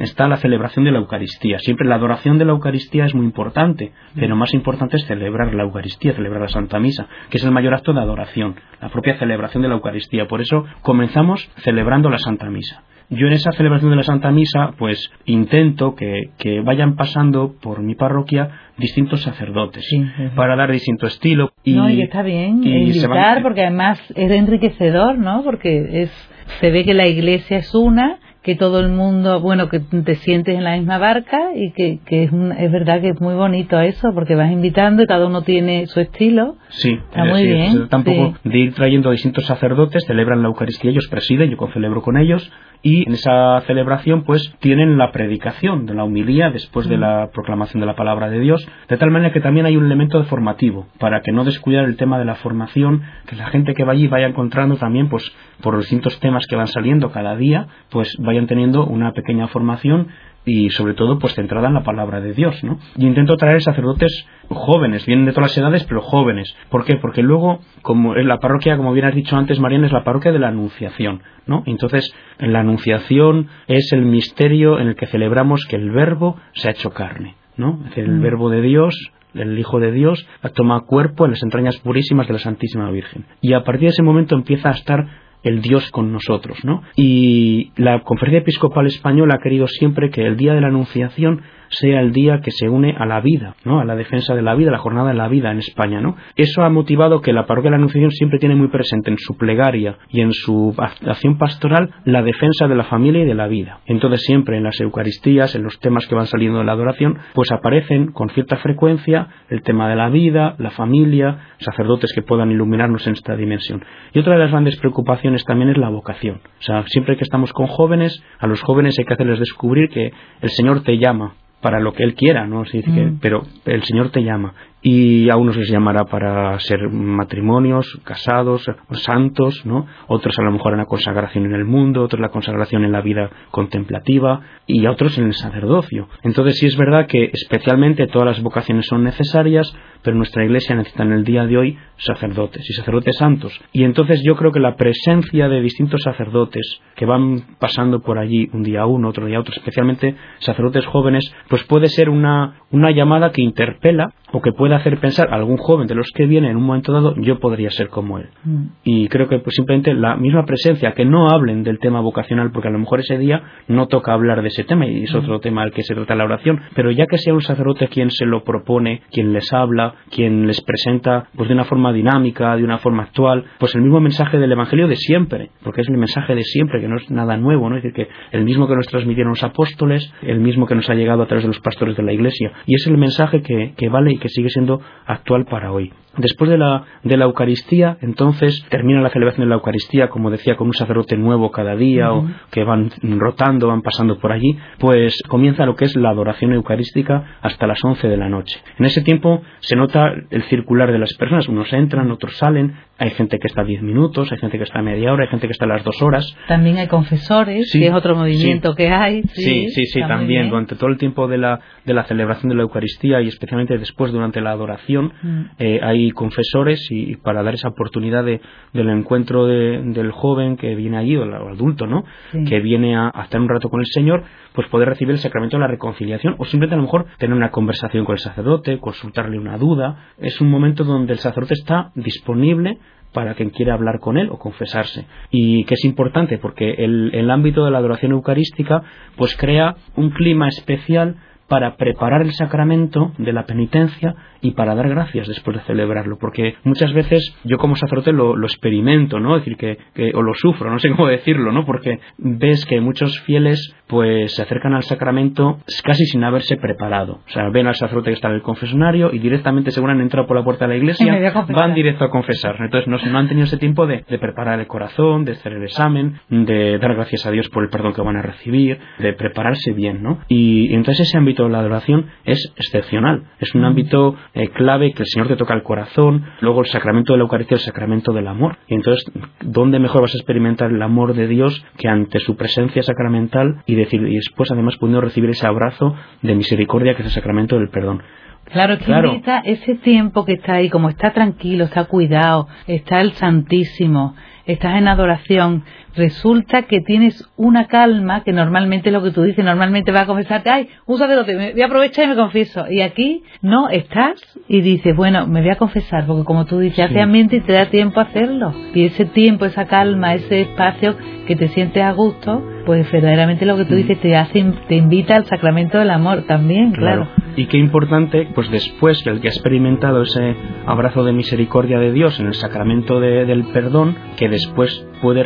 está 0.00 0.26
la 0.26 0.36
celebración 0.36 0.84
de 0.84 0.90
la 0.90 0.98
Eucaristía. 0.98 1.58
Siempre 1.58 1.86
la 1.86 1.96
adoración 1.96 2.38
de 2.38 2.44
la 2.44 2.52
Eucaristía 2.52 3.04
es 3.04 3.14
muy 3.14 3.24
importante, 3.24 3.92
pero 4.14 4.34
más 4.36 4.52
importante 4.52 4.96
es 4.96 5.06
celebrar 5.06 5.54
la 5.54 5.62
Eucaristía, 5.62 6.12
celebrar 6.12 6.42
la 6.42 6.48
Santa 6.48 6.80
Misa, 6.80 7.08
que 7.30 7.38
es 7.38 7.44
el 7.44 7.52
mayor 7.52 7.74
acto 7.74 7.92
de 7.92 8.00
adoración, 8.00 8.56
la 8.80 8.88
propia 8.88 9.16
celebración 9.18 9.62
de 9.62 9.68
la 9.68 9.74
Eucaristía. 9.74 10.26
Por 10.26 10.40
eso 10.40 10.64
comenzamos 10.82 11.48
celebrando 11.56 12.10
la 12.10 12.18
Santa 12.18 12.48
Misa 12.50 12.82
yo 13.12 13.26
en 13.26 13.34
esa 13.34 13.52
celebración 13.52 13.90
de 13.90 13.96
la 13.96 14.02
Santa 14.02 14.30
Misa, 14.30 14.72
pues 14.78 15.10
intento 15.26 15.94
que, 15.94 16.30
vayan 16.64 16.96
pasando 16.96 17.54
por 17.60 17.82
mi 17.82 17.94
parroquia 17.94 18.50
distintos 18.78 19.22
sacerdotes 19.22 19.86
para 20.34 20.56
dar 20.56 20.72
distinto 20.72 21.06
estilo. 21.06 21.52
Y, 21.62 21.74
no, 21.74 21.88
y 21.88 22.02
está 22.02 22.22
bien, 22.22 22.64
invitar, 22.64 23.42
porque 23.42 23.62
además 23.62 24.00
es 24.14 24.30
enriquecedor, 24.30 25.18
¿no? 25.18 25.42
Porque 25.44 26.02
es 26.02 26.28
se 26.60 26.70
ve 26.70 26.84
que 26.84 26.94
la 26.94 27.06
iglesia 27.06 27.58
es 27.58 27.74
una 27.74 28.18
que 28.42 28.56
todo 28.56 28.80
el 28.80 28.88
mundo, 28.88 29.40
bueno, 29.40 29.68
que 29.68 29.78
te 29.78 30.14
sientes 30.16 30.56
en 30.56 30.64
la 30.64 30.76
misma 30.76 30.98
barca 30.98 31.50
y 31.54 31.72
que, 31.72 32.00
que 32.04 32.24
es, 32.24 32.32
es 32.32 32.72
verdad 32.72 33.00
que 33.00 33.10
es 33.10 33.20
muy 33.20 33.34
bonito 33.34 33.78
eso, 33.80 34.12
porque 34.14 34.34
vas 34.34 34.50
invitando 34.50 35.02
y 35.02 35.06
cada 35.06 35.26
uno 35.26 35.42
tiene 35.42 35.86
su 35.86 36.00
estilo. 36.00 36.56
Sí, 36.68 36.90
está 36.92 37.24
muy 37.24 37.46
bien. 37.46 37.88
Tampoco 37.88 38.34
de 38.42 38.58
ir 38.58 38.74
trayendo 38.74 39.10
a 39.10 39.12
distintos 39.12 39.46
sacerdotes, 39.46 40.04
celebran 40.06 40.42
la 40.42 40.48
Eucaristía, 40.48 40.90
ellos 40.90 41.08
presiden, 41.08 41.50
yo 41.50 41.56
celebro 41.72 42.02
con 42.02 42.16
ellos, 42.16 42.50
y 42.82 43.06
en 43.06 43.14
esa 43.14 43.60
celebración 43.66 44.24
pues 44.24 44.54
tienen 44.58 44.98
la 44.98 45.12
predicación 45.12 45.86
de 45.86 45.94
la 45.94 46.04
humilía 46.04 46.50
después 46.50 46.88
de 46.88 46.96
mm. 46.96 47.00
la 47.00 47.30
proclamación 47.32 47.80
de 47.80 47.86
la 47.86 47.94
palabra 47.94 48.28
de 48.28 48.40
Dios, 48.40 48.66
de 48.88 48.96
tal 48.96 49.10
manera 49.10 49.32
que 49.32 49.40
también 49.40 49.66
hay 49.66 49.76
un 49.76 49.86
elemento 49.86 50.18
de 50.18 50.24
formativo, 50.24 50.88
para 50.98 51.22
que 51.22 51.32
no 51.32 51.44
descuidar 51.44 51.84
el 51.84 51.96
tema 51.96 52.18
de 52.18 52.24
la 52.24 52.34
formación, 52.34 53.02
que 53.26 53.36
la 53.36 53.46
gente 53.46 53.74
que 53.74 53.84
va 53.84 53.92
allí 53.92 54.08
vaya 54.08 54.26
encontrando 54.26 54.76
también 54.76 55.08
pues 55.08 55.32
por 55.62 55.74
los 55.74 55.84
distintos 55.84 56.18
temas 56.18 56.46
que 56.48 56.56
van 56.56 56.66
saliendo 56.66 57.12
cada 57.12 57.36
día, 57.36 57.68
pues 57.90 58.16
vayan 58.32 58.46
teniendo 58.46 58.86
una 58.86 59.12
pequeña 59.12 59.48
formación 59.48 60.08
y 60.44 60.70
sobre 60.70 60.94
todo 60.94 61.18
pues 61.18 61.34
centrada 61.34 61.68
en 61.68 61.74
la 61.74 61.82
palabra 61.82 62.20
de 62.20 62.32
Dios, 62.32 62.64
¿no? 62.64 62.78
Y 62.96 63.06
intento 63.06 63.36
traer 63.36 63.62
sacerdotes 63.62 64.26
jóvenes, 64.48 65.06
vienen 65.06 65.26
de 65.26 65.32
todas 65.32 65.50
las 65.50 65.58
edades, 65.58 65.84
pero 65.84 66.00
jóvenes. 66.00 66.56
¿Por 66.68 66.84
qué? 66.84 66.96
Porque 66.96 67.22
luego, 67.22 67.60
como 67.82 68.16
en 68.16 68.26
la 68.26 68.38
parroquia, 68.38 68.76
como 68.76 68.92
bien 68.92 69.06
has 69.06 69.14
dicho 69.14 69.36
antes, 69.36 69.60
Mariana, 69.60 69.86
es 69.86 69.92
la 69.92 70.02
parroquia 70.02 70.32
de 70.32 70.40
la 70.40 70.48
Anunciación, 70.48 71.22
¿no? 71.46 71.62
Entonces, 71.66 72.12
en 72.38 72.52
la 72.52 72.60
Anunciación 72.60 73.48
es 73.68 73.92
el 73.92 74.02
misterio 74.02 74.80
en 74.80 74.88
el 74.88 74.96
que 74.96 75.06
celebramos 75.06 75.66
que 75.66 75.76
el 75.76 75.90
Verbo 75.90 76.36
se 76.54 76.68
ha 76.68 76.72
hecho 76.72 76.90
carne, 76.90 77.36
¿no? 77.56 77.78
el 77.94 78.10
mm. 78.10 78.22
Verbo 78.22 78.50
de 78.50 78.62
Dios 78.62 79.12
el 79.34 79.58
Hijo 79.58 79.80
de 79.80 79.92
Dios 79.92 80.26
toma 80.54 80.82
cuerpo 80.82 81.24
en 81.24 81.30
las 81.30 81.42
entrañas 81.42 81.78
purísimas 81.78 82.26
de 82.26 82.34
la 82.34 82.38
Santísima 82.38 82.90
Virgen. 82.90 83.24
Y 83.40 83.54
a 83.54 83.64
partir 83.64 83.84
de 83.84 83.92
ese 83.92 84.02
momento 84.02 84.34
empieza 84.34 84.68
a 84.68 84.72
estar 84.72 85.06
el 85.42 85.60
Dios 85.62 85.90
con 85.90 86.12
nosotros, 86.12 86.64
¿no? 86.64 86.82
Y 86.96 87.72
la 87.76 88.02
Conferencia 88.02 88.40
Episcopal 88.40 88.86
Española 88.86 89.36
ha 89.36 89.42
querido 89.42 89.66
siempre 89.66 90.10
que 90.10 90.26
el 90.26 90.36
día 90.36 90.54
de 90.54 90.60
la 90.60 90.68
Anunciación 90.68 91.42
sea 91.72 92.00
el 92.00 92.12
día 92.12 92.40
que 92.40 92.50
se 92.50 92.68
une 92.68 92.94
a 92.96 93.06
la 93.06 93.20
vida, 93.20 93.56
¿no? 93.64 93.80
a 93.80 93.84
la 93.84 93.96
defensa 93.96 94.34
de 94.34 94.42
la 94.42 94.54
vida, 94.54 94.70
la 94.70 94.78
jornada 94.78 95.08
de 95.08 95.14
la 95.14 95.28
vida 95.28 95.50
en 95.50 95.58
España. 95.58 96.00
¿no? 96.00 96.16
Eso 96.36 96.62
ha 96.62 96.68
motivado 96.68 97.20
que 97.20 97.32
la 97.32 97.46
parroquia 97.46 97.70
de 97.70 97.72
la 97.72 97.76
Anunciación 97.78 98.10
siempre 98.10 98.38
tiene 98.38 98.54
muy 98.54 98.68
presente 98.68 99.10
en 99.10 99.18
su 99.18 99.36
plegaria 99.36 99.96
y 100.10 100.20
en 100.20 100.32
su 100.32 100.74
acción 100.78 101.38
pastoral 101.38 101.90
la 102.04 102.22
defensa 102.22 102.68
de 102.68 102.74
la 102.74 102.84
familia 102.84 103.22
y 103.22 103.26
de 103.26 103.34
la 103.34 103.48
vida. 103.48 103.80
Entonces 103.86 104.22
siempre 104.22 104.58
en 104.58 104.64
las 104.64 104.80
Eucaristías, 104.80 105.54
en 105.54 105.62
los 105.62 105.78
temas 105.80 106.06
que 106.06 106.14
van 106.14 106.26
saliendo 106.26 106.58
de 106.58 106.64
la 106.64 106.72
adoración, 106.72 107.18
pues 107.34 107.50
aparecen 107.52 108.12
con 108.12 108.28
cierta 108.30 108.56
frecuencia 108.56 109.28
el 109.48 109.62
tema 109.62 109.88
de 109.88 109.96
la 109.96 110.08
vida, 110.08 110.54
la 110.58 110.70
familia, 110.70 111.38
sacerdotes 111.58 112.12
que 112.14 112.22
puedan 112.22 112.50
iluminarnos 112.50 113.06
en 113.06 113.14
esta 113.14 113.34
dimensión. 113.36 113.84
Y 114.12 114.18
otra 114.18 114.34
de 114.34 114.40
las 114.40 114.50
grandes 114.50 114.76
preocupaciones 114.76 115.44
también 115.44 115.70
es 115.70 115.78
la 115.78 115.88
vocación. 115.88 116.40
O 116.58 116.62
sea, 116.62 116.84
siempre 116.86 117.16
que 117.16 117.24
estamos 117.24 117.52
con 117.52 117.66
jóvenes, 117.66 118.22
a 118.38 118.46
los 118.46 118.60
jóvenes 118.62 118.98
hay 118.98 119.04
que 119.04 119.14
hacerles 119.14 119.38
descubrir 119.38 119.88
que 119.88 120.12
el 120.40 120.50
Señor 120.50 120.82
te 120.82 120.98
llama 120.98 121.34
para 121.62 121.80
lo 121.80 121.94
que 121.94 122.02
él 122.02 122.14
quiera, 122.14 122.46
¿no? 122.46 122.62
Mm. 122.62 123.18
pero 123.20 123.44
el 123.64 123.82
Señor 123.84 124.10
te 124.10 124.22
llama 124.22 124.54
y 124.82 125.30
a 125.30 125.36
unos 125.36 125.56
les 125.56 125.70
llamará 125.70 126.04
para 126.04 126.58
ser 126.58 126.88
matrimonios, 126.90 128.00
casados, 128.02 128.68
santos, 128.92 129.64
¿no? 129.64 129.86
Otros 130.08 130.36
a 130.38 130.42
lo 130.42 130.50
mejor 130.50 130.72
en 130.72 130.78
la 130.78 130.86
consagración 130.86 131.46
en 131.46 131.54
el 131.54 131.64
mundo, 131.64 132.02
otros 132.02 132.20
la 132.20 132.30
consagración 132.30 132.84
en 132.84 132.92
la 132.92 133.00
vida 133.00 133.30
contemplativa 133.52 134.40
y 134.66 134.84
a 134.84 134.90
otros 134.90 135.16
en 135.18 135.26
el 135.26 135.34
sacerdocio. 135.34 136.08
Entonces 136.24 136.58
sí 136.58 136.66
es 136.66 136.76
verdad 136.76 137.06
que 137.06 137.30
especialmente 137.32 138.08
todas 138.08 138.26
las 138.26 138.42
vocaciones 138.42 138.86
son 138.86 139.04
necesarias, 139.04 139.72
pero 140.02 140.16
nuestra 140.16 140.44
iglesia 140.44 140.74
necesita 140.74 141.04
en 141.04 141.12
el 141.12 141.24
día 141.24 141.46
de 141.46 141.56
hoy 141.56 141.78
sacerdotes 141.96 142.68
y 142.68 142.72
sacerdotes 142.72 143.16
santos. 143.16 143.60
Y 143.72 143.84
entonces 143.84 144.20
yo 144.24 144.34
creo 144.34 144.50
que 144.50 144.58
la 144.58 144.74
presencia 144.74 145.48
de 145.48 145.60
distintos 145.60 146.02
sacerdotes 146.02 146.80
que 146.96 147.06
van 147.06 147.56
pasando 147.60 148.00
por 148.00 148.18
allí 148.18 148.50
un 148.52 148.64
día 148.64 148.84
uno, 148.86 149.10
otro 149.10 149.26
día 149.26 149.38
otro, 149.38 149.54
especialmente 149.54 150.16
sacerdotes 150.40 150.84
jóvenes, 150.86 151.32
pues 151.48 151.62
puede 151.64 151.86
ser 151.86 152.08
una, 152.08 152.62
una 152.72 152.90
llamada 152.90 153.30
que 153.30 153.42
interpela 153.42 154.12
o 154.32 154.40
que 154.40 154.52
puede 154.52 154.74
hacer 154.74 154.98
pensar 154.98 155.28
a 155.30 155.36
algún 155.36 155.56
joven 155.56 155.86
de 155.86 155.94
los 155.94 156.10
que 156.14 156.26
viene 156.26 156.50
en 156.50 156.56
un 156.56 156.64
momento 156.64 156.92
dado, 156.92 157.14
yo 157.16 157.38
podría 157.38 157.70
ser 157.70 157.88
como 157.88 158.18
él. 158.18 158.28
Mm. 158.44 158.64
Y 158.84 159.08
creo 159.08 159.28
que 159.28 159.38
pues, 159.38 159.54
simplemente 159.54 159.94
la 159.94 160.16
misma 160.16 160.44
presencia, 160.44 160.92
que 160.92 161.04
no 161.04 161.28
hablen 161.28 161.62
del 161.62 161.78
tema 161.78 162.00
vocacional, 162.00 162.50
porque 162.52 162.68
a 162.68 162.70
lo 162.70 162.78
mejor 162.78 163.00
ese 163.00 163.18
día 163.18 163.42
no 163.68 163.88
toca 163.88 164.12
hablar 164.12 164.42
de 164.42 164.48
ese 164.48 164.64
tema 164.64 164.86
y 164.86 165.04
es 165.04 165.14
mm. 165.14 165.18
otro 165.18 165.40
tema 165.40 165.62
al 165.62 165.72
que 165.72 165.82
se 165.82 165.94
trata 165.94 166.14
la 166.14 166.24
oración, 166.24 166.60
pero 166.74 166.90
ya 166.90 167.06
que 167.06 167.18
sea 167.18 167.34
un 167.34 167.42
sacerdote 167.42 167.88
quien 167.88 168.10
se 168.10 168.26
lo 168.26 168.42
propone, 168.44 169.02
quien 169.10 169.32
les 169.32 169.52
habla, 169.52 169.94
quien 170.10 170.46
les 170.46 170.60
presenta 170.62 171.28
pues 171.36 171.48
de 171.48 171.54
una 171.54 171.64
forma 171.64 171.92
dinámica, 171.92 172.56
de 172.56 172.64
una 172.64 172.78
forma 172.78 173.04
actual, 173.04 173.44
pues 173.58 173.74
el 173.74 173.82
mismo 173.82 174.00
mensaje 174.00 174.38
del 174.38 174.52
Evangelio 174.52 174.88
de 174.88 174.96
siempre, 174.96 175.50
porque 175.62 175.82
es 175.82 175.88
el 175.88 175.98
mensaje 175.98 176.34
de 176.34 176.42
siempre, 176.42 176.80
que 176.80 176.88
no 176.88 176.96
es 176.96 177.10
nada 177.10 177.36
nuevo, 177.36 177.68
¿no? 177.68 177.76
Es 177.76 177.82
decir, 177.82 178.06
que 178.06 178.36
el 178.36 178.44
mismo 178.44 178.66
que 178.66 178.76
nos 178.76 178.86
transmitieron 178.86 179.30
los 179.30 179.42
apóstoles, 179.42 180.12
el 180.22 180.40
mismo 180.40 180.66
que 180.66 180.74
nos 180.74 180.88
ha 180.88 180.94
llegado 180.94 181.22
a 181.22 181.26
través 181.26 181.44
de 181.44 181.48
los 181.48 181.60
pastores 181.60 181.96
de 181.96 182.02
la 182.02 182.12
Iglesia, 182.12 182.52
y 182.66 182.74
es 182.74 182.86
el 182.86 182.96
mensaje 182.96 183.42
que, 183.42 183.74
que 183.76 183.88
vale 183.88 184.12
y 184.12 184.18
que 184.22 184.28
sigue 184.28 184.48
siendo 184.50 184.80
actual 185.04 185.44
para 185.44 185.72
hoy. 185.72 185.92
Después 186.16 186.50
de 186.50 186.58
la, 186.58 186.84
de 187.02 187.16
la 187.16 187.24
Eucaristía, 187.24 187.96
entonces 188.02 188.64
termina 188.68 189.00
la 189.00 189.10
celebración 189.10 189.46
de 189.46 189.48
la 189.48 189.56
Eucaristía, 189.56 190.08
como 190.08 190.30
decía, 190.30 190.56
con 190.56 190.66
un 190.66 190.74
sacerdote 190.74 191.16
nuevo 191.16 191.50
cada 191.50 191.74
día, 191.74 192.12
o 192.12 192.26
que 192.50 192.64
van 192.64 192.90
rotando, 193.00 193.68
van 193.68 193.82
pasando 193.82 194.18
por 194.18 194.32
allí, 194.32 194.58
pues 194.78 195.22
comienza 195.28 195.64
lo 195.64 195.74
que 195.74 195.86
es 195.86 195.96
la 195.96 196.10
adoración 196.10 196.52
eucarística 196.52 197.38
hasta 197.40 197.66
las 197.66 197.82
11 197.82 198.08
de 198.08 198.16
la 198.16 198.28
noche. 198.28 198.60
En 198.78 198.84
ese 198.84 199.00
tiempo 199.00 199.42
se 199.60 199.76
nota 199.76 200.12
el 200.30 200.42
circular 200.44 200.92
de 200.92 200.98
las 200.98 201.14
personas, 201.14 201.48
unos 201.48 201.72
entran, 201.72 202.10
otros 202.10 202.36
salen, 202.36 202.74
hay 202.98 203.10
gente 203.10 203.38
que 203.38 203.48
está 203.48 203.64
10 203.64 203.82
minutos, 203.82 204.30
hay 204.30 204.38
gente 204.38 204.58
que 204.58 204.64
está 204.64 204.82
media 204.82 205.12
hora, 205.12 205.24
hay 205.24 205.30
gente 205.30 205.46
que 205.46 205.52
está 205.52 205.66
las 205.66 205.82
dos 205.82 206.00
horas. 206.02 206.36
También 206.46 206.76
hay 206.76 206.88
confesores, 206.88 207.70
que 207.72 207.86
es 207.86 207.92
otro 207.92 208.14
movimiento 208.14 208.74
que 208.74 208.90
hay. 208.90 209.22
Sí, 209.32 209.68
sí, 209.70 209.86
sí, 209.86 210.00
también. 210.00 210.50
Durante 210.50 210.76
todo 210.76 210.90
el 210.90 210.98
tiempo 210.98 211.26
de 211.26 211.38
la, 211.38 211.60
de 211.84 211.94
la 211.94 212.04
celebración 212.04 212.50
de 212.50 212.56
la 212.56 212.62
Eucaristía 212.62 213.20
y 213.20 213.28
especialmente 213.28 213.78
después 213.78 214.12
durante 214.12 214.40
la 214.40 214.50
adoración, 214.50 215.12
mm. 215.22 215.40
eh, 215.58 215.80
hay 215.82 216.01
confesores 216.10 216.86
y, 216.90 217.16
para 217.16 217.42
dar 217.42 217.54
esa 217.54 217.68
oportunidad 217.68 218.24
de, 218.24 218.40
del 218.72 218.90
encuentro 218.90 219.46
del 219.46 220.10
joven 220.10 220.56
que 220.56 220.74
viene 220.74 220.98
allí, 220.98 221.16
o 221.16 221.22
el 221.22 221.32
adulto, 221.32 221.86
¿no? 221.86 222.04
Que 222.48 222.60
viene 222.60 222.96
a, 222.96 223.10
a 223.14 223.22
estar 223.24 223.40
un 223.40 223.48
rato 223.48 223.68
con 223.68 223.80
el 223.80 223.86
Señor, 223.86 224.24
pues 224.52 224.68
poder 224.68 224.88
recibir 224.88 225.12
el 225.12 225.18
sacramento 225.18 225.56
de 225.56 225.60
la 225.60 225.68
reconciliación 225.68 226.34
o 226.38 226.44
simplemente 226.44 226.74
a 226.74 226.78
lo 226.78 226.84
mejor 226.84 227.06
tener 227.18 227.36
una 227.36 227.50
conversación 227.50 228.04
con 228.04 228.14
el 228.14 228.20
sacerdote, 228.20 228.78
consultarle 228.78 229.38
una 229.38 229.58
duda. 229.58 230.08
Es 230.18 230.40
un 230.40 230.50
momento 230.50 230.84
donde 230.84 231.12
el 231.12 231.18
sacerdote 231.18 231.54
está 231.54 231.92
disponible 231.94 232.78
para 233.12 233.34
quien 233.34 233.50
quiera 233.50 233.74
hablar 233.74 234.00
con 234.00 234.16
él 234.16 234.28
o 234.30 234.38
confesarse. 234.38 235.06
Y 235.30 235.64
que 235.64 235.74
es 235.74 235.84
importante 235.84 236.38
porque 236.38 236.72
el, 236.78 237.10
el 237.14 237.30
ámbito 237.30 237.64
de 237.64 237.70
la 237.70 237.78
adoración 237.78 238.12
eucarística 238.12 238.82
pues 239.16 239.36
crea 239.36 239.76
un 239.96 240.10
clima 240.10 240.48
especial 240.48 241.16
para 241.52 241.76
preparar 241.76 242.22
el 242.22 242.32
sacramento 242.32 243.12
de 243.18 243.30
la 243.30 243.44
penitencia 243.44 244.14
y 244.40 244.52
para 244.52 244.74
dar 244.74 244.88
gracias 244.88 245.28
después 245.28 245.58
de 245.58 245.62
celebrarlo, 245.64 246.16
porque 246.18 246.54
muchas 246.64 246.94
veces 246.94 247.36
yo 247.44 247.58
como 247.58 247.76
sacerdote 247.76 248.10
lo, 248.10 248.42
experimento, 248.42 249.20
¿no? 249.20 249.36
Es 249.36 249.44
decir, 249.44 249.58
que, 249.58 250.12
o 250.14 250.22
lo 250.22 250.32
sufro, 250.32 250.70
no 250.70 250.78
sé 250.78 250.88
cómo 250.88 251.08
decirlo, 251.08 251.52
¿no? 251.52 251.66
Porque 251.66 252.00
ves 252.16 252.64
que 252.64 252.80
muchos 252.80 253.20
fieles 253.26 253.76
pues 253.92 254.32
se 254.34 254.40
acercan 254.40 254.72
al 254.72 254.84
sacramento 254.84 255.58
casi 255.84 256.06
sin 256.06 256.24
haberse 256.24 256.56
preparado. 256.56 257.20
O 257.26 257.30
sea, 257.30 257.50
ven 257.50 257.66
al 257.66 257.74
sacerdote 257.74 258.08
que 258.08 258.14
está 258.14 258.28
en 258.28 258.36
el 258.36 258.42
confesionario 258.42 259.12
y 259.12 259.18
directamente 259.18 259.70
según 259.70 259.90
han 259.90 260.00
entrado 260.00 260.26
por 260.26 260.34
la 260.34 260.42
puerta 260.42 260.64
de 260.64 260.70
la 260.70 260.76
iglesia 260.78 261.14
van 261.54 261.74
directo 261.74 262.06
a 262.06 262.08
confesar. 262.08 262.56
Entonces 262.58 262.88
no, 262.88 263.18
han 263.18 263.28
tenido 263.28 263.44
ese 263.44 263.58
tiempo 263.58 263.86
de, 263.86 264.02
de 264.08 264.18
preparar 264.18 264.58
el 264.60 264.66
corazón, 264.66 265.26
de 265.26 265.32
hacer 265.32 265.52
el 265.52 265.64
examen, 265.64 266.18
de 266.30 266.78
dar 266.78 266.94
gracias 266.94 267.26
a 267.26 267.30
Dios 267.30 267.50
por 267.50 267.64
el 267.64 267.68
perdón 267.68 267.92
que 267.92 268.00
van 268.00 268.16
a 268.16 268.22
recibir, 268.22 268.78
de 268.98 269.12
prepararse 269.12 269.72
bien, 269.72 270.02
¿no? 270.02 270.20
Y, 270.26 270.74
entonces 270.74 271.08
ese 271.08 271.18
ámbito 271.18 271.42
de 271.42 271.50
la 271.50 271.58
adoración 271.58 272.06
es 272.24 272.50
excepcional. 272.56 273.24
Es 273.40 273.54
un 273.54 273.60
mm. 273.60 273.66
ámbito 273.66 274.16
eh, 274.32 274.48
clave 274.48 274.94
que 274.94 275.02
el 275.02 275.08
Señor 275.08 275.28
te 275.28 275.36
toca 275.36 275.52
el 275.52 275.62
corazón, 275.62 276.24
luego 276.40 276.62
el 276.62 276.68
sacramento 276.68 277.12
de 277.12 277.18
la 277.18 277.24
Eucaristía, 277.24 277.56
el 277.56 277.62
sacramento 277.62 278.14
del 278.14 278.26
amor. 278.26 278.56
Y 278.68 278.74
entonces, 278.74 279.04
¿dónde 279.42 279.78
mejor 279.78 280.00
vas 280.00 280.14
a 280.14 280.16
experimentar 280.16 280.70
el 280.70 280.80
amor 280.80 281.12
de 281.12 281.28
Dios 281.28 281.62
que 281.76 281.88
ante 281.88 282.20
su 282.20 282.36
presencia 282.36 282.82
sacramental 282.82 283.62
y 283.66 283.81
decir 283.84 284.00
y 284.02 284.16
después 284.16 284.50
además 284.50 284.76
pudiendo 284.78 285.00
recibir 285.00 285.30
ese 285.30 285.46
abrazo 285.46 285.94
de 286.22 286.34
misericordia 286.34 286.94
que 286.94 287.02
es 287.02 287.08
el 287.08 287.14
sacramento 287.14 287.58
del 287.58 287.68
perdón? 287.68 288.02
Claro, 288.44 288.76
que 288.78 288.84
claro. 288.84 289.20
ese 289.44 289.76
tiempo 289.76 290.24
que 290.24 290.34
está 290.34 290.54
ahí, 290.54 290.68
como 290.68 290.88
está 290.88 291.12
tranquilo, 291.12 291.64
está 291.64 291.84
cuidado, 291.84 292.48
está 292.66 293.00
el 293.00 293.12
Santísimo, 293.12 294.14
estás 294.46 294.76
en 294.76 294.88
adoración, 294.88 295.64
resulta 295.94 296.62
que 296.62 296.80
tienes 296.80 297.28
una 297.36 297.66
calma 297.66 298.22
que 298.24 298.32
normalmente 298.32 298.90
lo 298.90 299.02
que 299.02 299.10
tú 299.10 299.22
dices, 299.22 299.44
normalmente 299.44 299.92
va 299.92 300.02
a 300.02 300.06
confesarte, 300.06 300.50
ay, 300.50 300.68
un 300.86 300.98
sacerdote, 300.98 301.36
me 301.36 301.52
voy 301.52 301.62
a 301.62 301.66
aprovechar 301.66 302.04
y 302.04 302.08
me 302.08 302.16
confieso. 302.16 302.70
Y 302.70 302.80
aquí 302.80 303.22
no, 303.40 303.68
estás 303.68 304.20
y 304.48 304.60
dices, 304.60 304.96
bueno, 304.96 305.26
me 305.26 305.40
voy 305.40 305.50
a 305.50 305.56
confesar, 305.56 306.06
porque 306.06 306.24
como 306.24 306.44
tú 306.44 306.58
dices, 306.58 306.86
hace 306.86 307.00
ambiente 307.00 307.36
y 307.36 307.40
te 307.40 307.52
da 307.52 307.66
tiempo 307.66 308.00
a 308.00 308.04
hacerlo. 308.04 308.54
Y 308.74 308.86
ese 308.86 309.04
tiempo, 309.04 309.44
esa 309.44 309.66
calma, 309.66 310.14
ese 310.14 310.42
espacio 310.42 310.96
que 311.26 311.36
te 311.36 311.48
sientes 311.48 311.82
a 311.82 311.92
gusto, 311.92 312.42
pues 312.66 312.90
verdaderamente 312.90 313.46
lo 313.46 313.56
que 313.56 313.64
tú 313.64 313.74
mm. 313.74 313.76
dices 313.76 314.00
te 314.00 314.16
hace, 314.16 314.44
te 314.68 314.76
invita 314.76 315.16
al 315.16 315.26
sacramento 315.26 315.78
del 315.78 315.90
amor 315.90 316.24
también, 316.26 316.72
claro. 316.72 317.08
Y 317.36 317.46
qué 317.46 317.56
importante, 317.56 318.28
pues 318.34 318.50
después 318.50 319.02
que 319.02 319.10
el 319.10 319.20
que 319.20 319.28
ha 319.28 319.30
experimentado 319.30 320.02
ese 320.02 320.36
abrazo 320.66 321.04
de 321.04 321.12
misericordia 321.12 321.78
de 321.78 321.92
Dios 321.92 322.20
en 322.20 322.26
el 322.26 322.34
sacramento 322.34 323.00
del 323.00 323.44
perdón, 323.52 323.96
que 324.16 324.28
después 324.28 324.86
puede 325.00 325.22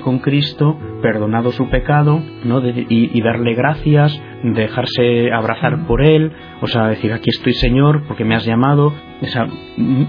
con 0.00 0.18
Cristo, 0.18 0.76
perdonado 1.00 1.52
su 1.52 1.68
pecado, 1.68 2.22
¿no? 2.44 2.60
y, 2.66 3.22
darle 3.22 3.54
gracias, 3.54 4.20
dejarse 4.42 5.32
abrazar 5.32 5.86
por 5.86 6.02
Él, 6.02 6.32
o 6.60 6.66
sea, 6.66 6.88
decir, 6.88 7.12
aquí 7.12 7.30
estoy 7.30 7.54
Señor, 7.54 8.04
porque 8.06 8.24
me 8.24 8.34
has 8.34 8.44
llamado. 8.44 8.92
Esa, 9.20 9.46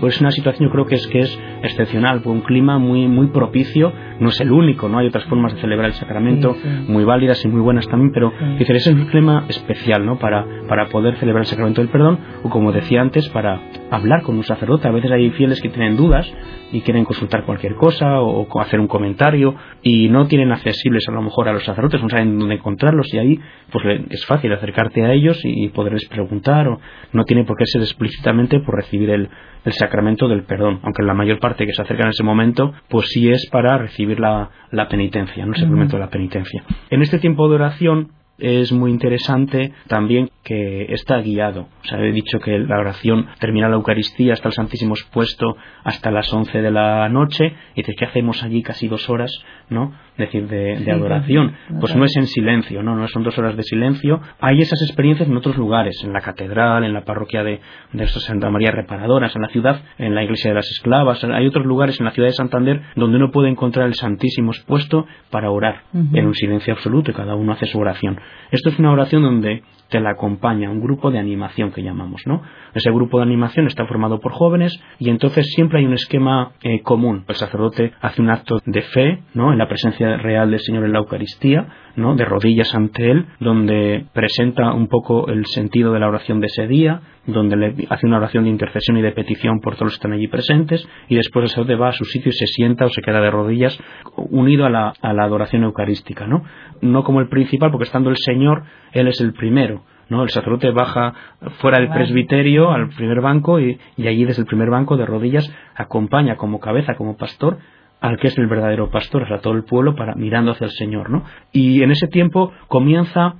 es 0.07 0.21
una 0.21 0.31
situación 0.31 0.69
yo 0.69 0.71
creo 0.71 0.85
que 0.85 0.95
es 0.95 1.05
que 1.07 1.19
es 1.19 1.39
excepcional, 1.63 2.21
un 2.23 2.41
clima 2.41 2.77
muy 2.77 3.07
muy 3.07 3.27
propicio, 3.27 3.91
no 4.21 4.29
es 4.29 4.39
el 4.39 4.51
único, 4.51 4.87
no 4.87 4.99
hay 4.99 5.07
otras 5.07 5.25
formas 5.25 5.53
de 5.53 5.59
celebrar 5.59 5.89
el 5.89 5.95
sacramento 5.95 6.55
muy 6.87 7.03
válidas 7.03 7.43
y 7.43 7.49
muy 7.49 7.59
buenas 7.59 7.87
también, 7.87 8.11
pero 8.13 8.31
decir, 8.57 8.75
ese 8.75 8.91
es 8.91 8.95
un 8.95 9.05
clima 9.07 9.45
especial, 9.49 10.05
¿no? 10.05 10.17
Para, 10.17 10.45
para 10.67 10.87
poder 10.87 11.17
celebrar 11.17 11.41
el 11.41 11.47
sacramento 11.47 11.81
del 11.81 11.89
perdón, 11.89 12.19
o 12.43 12.49
como 12.49 12.71
decía 12.71 13.01
antes, 13.01 13.27
para 13.29 13.59
hablar 13.89 14.21
con 14.21 14.37
un 14.37 14.43
sacerdote. 14.43 14.87
A 14.87 14.91
veces 14.91 15.11
hay 15.11 15.29
fieles 15.31 15.61
que 15.61 15.69
tienen 15.69 15.97
dudas 15.97 16.31
y 16.71 16.81
quieren 16.81 17.03
consultar 17.03 17.43
cualquier 17.43 17.75
cosa 17.75 18.21
o, 18.21 18.47
o 18.49 18.61
hacer 18.61 18.79
un 18.79 18.87
comentario 18.87 19.55
y 19.81 20.07
no 20.09 20.27
tienen 20.27 20.51
accesibles 20.51 21.07
a 21.09 21.11
lo 21.11 21.21
mejor 21.21 21.49
a 21.49 21.53
los 21.53 21.65
sacerdotes, 21.65 22.01
no 22.01 22.09
saben 22.09 22.37
dónde 22.39 22.55
encontrarlos 22.55 23.13
y 23.13 23.17
ahí 23.17 23.39
pues 23.71 23.83
es 24.09 24.20
fácil 24.25 24.51
acercarte 24.53 25.03
a 25.03 25.13
ellos 25.13 25.39
y 25.43 25.69
poderles 25.69 26.07
preguntar 26.07 26.67
o 26.67 26.79
no 27.13 27.23
tiene 27.25 27.43
por 27.43 27.57
qué 27.57 27.65
ser 27.65 27.81
explícitamente 27.81 28.59
por 28.59 28.75
recibir 28.75 29.09
el, 29.09 29.29
el 29.65 29.73
sacramento 29.73 30.27
del 30.27 30.43
perdón, 30.43 30.79
aunque 30.83 31.03
la 31.03 31.13
mayor 31.13 31.39
parte 31.39 31.65
que 31.65 31.73
se 31.73 31.81
acerca 31.81 32.03
en 32.03 32.09
ese 32.09 32.23
momento 32.23 32.73
pues 32.89 33.07
sí 33.09 33.29
es 33.29 33.49
para 33.51 33.77
recibir 33.77 34.19
la, 34.19 34.49
la 34.71 34.87
penitencia, 34.87 35.45
no 35.45 35.53
el 35.53 35.59
sacramento 35.59 35.97
de 35.97 36.03
la 36.03 36.09
penitencia. 36.09 36.63
En 36.89 37.01
este 37.01 37.19
tiempo 37.19 37.49
de 37.49 37.55
oración 37.55 38.11
es 38.37 38.71
muy 38.71 38.91
interesante 38.91 39.73
también 39.87 40.29
que 40.43 40.91
está 40.93 41.19
guiado. 41.19 41.67
O 41.83 41.87
sea, 41.87 41.99
he 41.99 42.11
dicho 42.11 42.39
que 42.39 42.57
la 42.57 42.79
oración 42.79 43.27
termina 43.39 43.69
la 43.69 43.75
Eucaristía, 43.75 44.33
hasta 44.33 44.49
el 44.49 44.53
Santísimo 44.53 44.95
expuesto 44.95 45.55
hasta 45.83 46.09
las 46.11 46.31
11 46.33 46.61
de 46.61 46.71
la 46.71 47.07
noche. 47.09 47.53
Y 47.75 47.81
dices, 47.81 47.95
¿qué 47.97 48.05
hacemos 48.05 48.43
allí 48.43 48.63
casi 48.63 48.87
dos 48.87 49.09
horas, 49.09 49.31
no? 49.69 49.93
decir, 50.21 50.47
de, 50.47 50.91
adoración. 50.91 51.55
Pues 51.79 51.95
no 51.95 52.05
es 52.05 52.15
en 52.15 52.27
silencio, 52.27 52.83
¿no? 52.83 52.95
No 52.95 53.07
son 53.07 53.23
dos 53.23 53.37
horas 53.37 53.55
de 53.57 53.63
silencio. 53.63 54.21
Hay 54.39 54.59
esas 54.59 54.81
experiencias 54.83 55.27
en 55.27 55.35
otros 55.35 55.57
lugares, 55.57 56.01
en 56.03 56.13
la 56.13 56.21
catedral, 56.21 56.83
en 56.83 56.93
la 56.93 57.03
parroquia 57.03 57.43
de, 57.43 57.59
de 57.91 58.07
Santa 58.07 58.49
María 58.49 58.71
Reparadoras, 58.71 59.35
en 59.35 59.41
la 59.41 59.49
ciudad, 59.49 59.81
en 59.97 60.15
la 60.15 60.23
iglesia 60.23 60.51
de 60.51 60.55
las 60.55 60.69
esclavas. 60.69 61.23
Hay 61.23 61.47
otros 61.47 61.65
lugares 61.65 61.99
en 61.99 62.05
la 62.05 62.11
ciudad 62.11 62.29
de 62.29 62.33
Santander 62.33 62.81
donde 62.95 63.17
uno 63.17 63.31
puede 63.31 63.49
encontrar 63.49 63.87
el 63.87 63.95
Santísimo 63.95 64.51
expuesto 64.51 65.07
para 65.29 65.49
orar 65.49 65.83
en 65.93 66.25
un 66.25 66.35
silencio 66.35 66.73
absoluto 66.73 67.11
y 67.11 67.13
cada 67.13 67.35
uno 67.35 67.53
hace 67.53 67.65
su 67.65 67.79
oración. 67.79 68.19
Esto 68.51 68.69
es 68.69 68.79
una 68.79 68.91
oración 68.91 69.23
donde 69.23 69.63
te 69.91 69.99
la 69.99 70.11
acompaña 70.11 70.71
un 70.71 70.81
grupo 70.81 71.11
de 71.11 71.19
animación 71.19 71.71
que 71.71 71.83
llamamos, 71.83 72.21
¿no? 72.25 72.41
Ese 72.73 72.89
grupo 72.91 73.17
de 73.17 73.23
animación 73.23 73.67
está 73.67 73.85
formado 73.85 74.19
por 74.21 74.31
jóvenes 74.31 74.81
y 74.99 75.09
entonces 75.09 75.45
siempre 75.53 75.79
hay 75.79 75.85
un 75.85 75.93
esquema 75.93 76.53
eh, 76.63 76.81
común. 76.81 77.25
El 77.27 77.35
sacerdote 77.35 77.91
hace 77.99 78.21
un 78.21 78.29
acto 78.29 78.61
de 78.65 78.81
fe, 78.81 79.23
¿no? 79.33 79.51
En 79.51 79.57
la 79.57 79.67
presencia 79.67 80.17
real 80.17 80.49
del 80.49 80.61
Señor 80.61 80.85
en 80.85 80.93
la 80.93 80.99
Eucaristía, 80.99 81.67
¿no? 81.95 82.15
De 82.15 82.25
rodillas 82.25 82.73
ante 82.75 83.09
Él, 83.11 83.25
donde 83.39 84.05
presenta 84.13 84.73
un 84.73 84.87
poco 84.87 85.27
el 85.27 85.45
sentido 85.45 85.93
de 85.93 85.99
la 85.99 86.07
oración 86.07 86.39
de 86.39 86.47
ese 86.47 86.67
día, 86.67 87.01
donde 87.25 87.55
le 87.55 87.87
hace 87.89 88.07
una 88.07 88.17
oración 88.17 88.45
de 88.45 88.49
intercesión 88.49 88.97
y 88.97 89.01
de 89.01 89.11
petición 89.11 89.59
por 89.59 89.75
todos 89.75 89.85
los 89.85 89.93
que 89.93 89.97
están 89.97 90.13
allí 90.13 90.27
presentes, 90.27 90.87
y 91.07 91.15
después 91.15 91.43
el 91.43 91.49
sacerdote 91.49 91.75
va 91.75 91.89
a 91.89 91.93
su 91.93 92.05
sitio 92.05 92.29
y 92.29 92.33
se 92.33 92.47
sienta 92.47 92.85
o 92.85 92.89
se 92.89 93.01
queda 93.01 93.21
de 93.21 93.31
rodillas, 93.31 93.79
unido 94.15 94.65
a 94.65 94.69
la, 94.69 94.93
a 95.01 95.13
la 95.13 95.23
adoración 95.23 95.63
eucarística, 95.63 96.27
¿no? 96.27 96.43
No 96.81 97.03
como 97.03 97.19
el 97.19 97.29
principal, 97.29 97.71
porque 97.71 97.85
estando 97.85 98.09
el 98.09 98.17
Señor, 98.17 98.63
Él 98.91 99.07
es 99.07 99.21
el 99.21 99.33
primero, 99.33 99.83
¿no? 100.11 100.23
El 100.23 100.29
sacerdote 100.29 100.71
baja 100.71 101.13
fuera 101.61 101.79
del 101.79 101.89
presbiterio 101.89 102.69
al 102.69 102.89
primer 102.89 103.21
banco 103.21 103.59
y, 103.61 103.79
allí 103.97 104.25
desde 104.25 104.41
el 104.41 104.47
primer 104.47 104.69
banco 104.69 104.97
de 104.97 105.05
rodillas 105.05 105.49
acompaña 105.73 106.35
como 106.35 106.59
cabeza, 106.59 106.95
como 106.95 107.15
pastor 107.15 107.59
al 108.01 108.17
que 108.17 108.27
es 108.27 108.37
el 108.37 108.47
verdadero 108.47 108.89
pastor, 108.89 109.31
a 109.31 109.39
todo 109.39 109.53
el 109.53 109.63
pueblo, 109.63 109.95
para 109.95 110.15
mirando 110.15 110.51
hacia 110.51 110.65
el 110.65 110.71
Señor, 110.71 111.09
¿no? 111.09 111.23
Y 111.51 111.83
en 111.83 111.91
ese 111.91 112.07
tiempo 112.07 112.51
comienza 112.67 113.35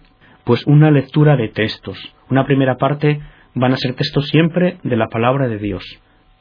pues 0.46 0.66
una 0.68 0.92
lectura 0.92 1.36
de 1.36 1.50
textos. 1.50 1.98
Una 2.30 2.46
primera 2.46 2.78
parte 2.78 3.20
van 3.56 3.74
a 3.74 3.78
ser 3.78 3.96
textos 3.96 4.28
siempre 4.28 4.78
de 4.84 4.96
la 4.96 5.08
palabra 5.08 5.48
de 5.48 5.58
Dios, 5.58 5.84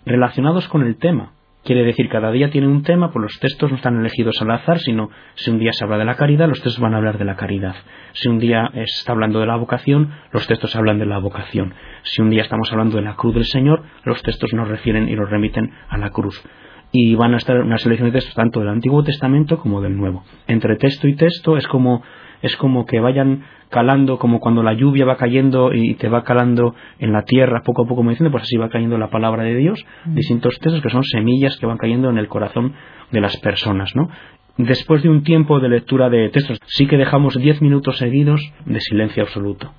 relacionados 0.05 0.69
con 0.69 0.83
el 0.83 0.97
tema. 0.97 1.33
Quiere 1.65 1.85
decir, 1.85 2.09
cada 2.09 2.31
día 2.31 2.51
tiene 2.51 2.69
un 2.69 2.83
tema, 2.83 3.11
pues 3.11 3.23
los 3.23 3.39
textos 3.39 3.71
no 3.71 3.77
están 3.77 4.01
elegidos 4.01 4.41
al 4.41 4.51
azar, 4.51 4.79
sino 4.79 5.11
si 5.35 5.51
un 5.51 5.59
día 5.59 5.73
se 5.73 5.85
habla 5.85 5.99
de 5.99 6.07
la 6.07 6.15
caridad, 6.15 6.49
los 6.49 6.63
textos 6.63 6.81
van 6.81 6.95
a 6.95 6.99
hablar 6.99 7.19
de 7.19 7.27
la 7.27 7.37
caridad. 7.37 7.75
Si 8.13 8.29
un 8.29 8.39
día 8.39 8.71
está 8.75 9.13
hablando 9.13 9.41
de 9.41 9.47
la 9.47 9.57
vocación, 9.57 10.11
los 10.33 10.47
textos 10.47 10.75
hablan 10.77 10.99
de 10.99 11.05
la 11.05 11.19
vocación. 11.19 11.75
Si 12.03 12.23
un 12.23 12.31
día 12.31 12.43
estamos 12.43 12.73
hablando 12.73 12.97
de 12.97 13.03
la 13.03 13.15
cruz 13.15 13.35
del 13.35 13.45
Señor, 13.45 13.83
los 14.05 14.23
textos 14.23 14.55
nos 14.55 14.69
refieren 14.69 15.09
y 15.09 15.17
nos 15.17 15.29
remiten 15.29 15.71
a 15.91 15.99
la 15.99 16.11
cruz. 16.11 16.43
Y 16.93 17.15
van 17.15 17.35
a 17.35 17.37
estar 17.37 17.59
una 17.61 17.79
selección 17.79 18.09
de 18.09 18.13
textos 18.13 18.35
tanto 18.35 18.61
del 18.61 18.69
Antiguo 18.69 19.03
Testamento 19.03 19.59
como 19.59 19.81
del 19.81 19.97
Nuevo. 19.97 20.25
Entre 20.47 20.77
texto 20.77 21.07
y 21.09 21.15
texto 21.15 21.57
es 21.57 21.67
como 21.67 22.03
es 22.43 22.57
como 22.57 22.87
que 22.87 23.01
vayan 23.01 23.45
calando, 23.69 24.19
como 24.19 24.41
cuando 24.41 24.63
la 24.63 24.73
lluvia 24.73 25.05
va 25.05 25.17
cayendo 25.17 25.73
y 25.73 25.95
te 25.95 26.09
va 26.09 26.25
calando 26.25 26.75
en 26.99 27.13
la 27.13 27.23
tierra 27.23 27.63
poco 27.63 27.83
a 27.83 27.85
poco, 27.85 27.97
como 27.97 28.11
diciendo, 28.11 28.31
pues 28.31 28.45
así 28.45 28.57
va 28.57 28.69
cayendo 28.69 28.99
la 28.99 29.11
palabra 29.11 29.45
de 29.45 29.55
Dios, 29.55 29.85
mm. 30.07 30.15
distintos 30.15 30.59
textos 30.59 30.83
que 30.83 30.91
son 30.91 31.05
semillas 31.05 31.57
que 31.59 31.67
van 31.67 31.79
cayendo 31.79 32.11
en 32.11 32.19
el 32.19 32.29
corazón 32.29 32.75
de 33.11 33.21
las 33.21 33.37
personas, 33.39 33.95
¿no? 33.95 34.09
Después 34.57 35.03
de 35.03 35.09
un 35.09 35.23
tiempo 35.23 35.61
de 35.61 35.69
lectura 35.69 36.11
de 36.11 36.29
textos, 36.29 36.59
sí 36.67 36.87
que 36.87 36.97
dejamos 36.97 37.35
diez 37.37 37.63
minutos 37.63 37.99
seguidos 37.99 38.41
de 38.67 38.81
silencio 38.81 39.23
absoluto. 39.23 39.73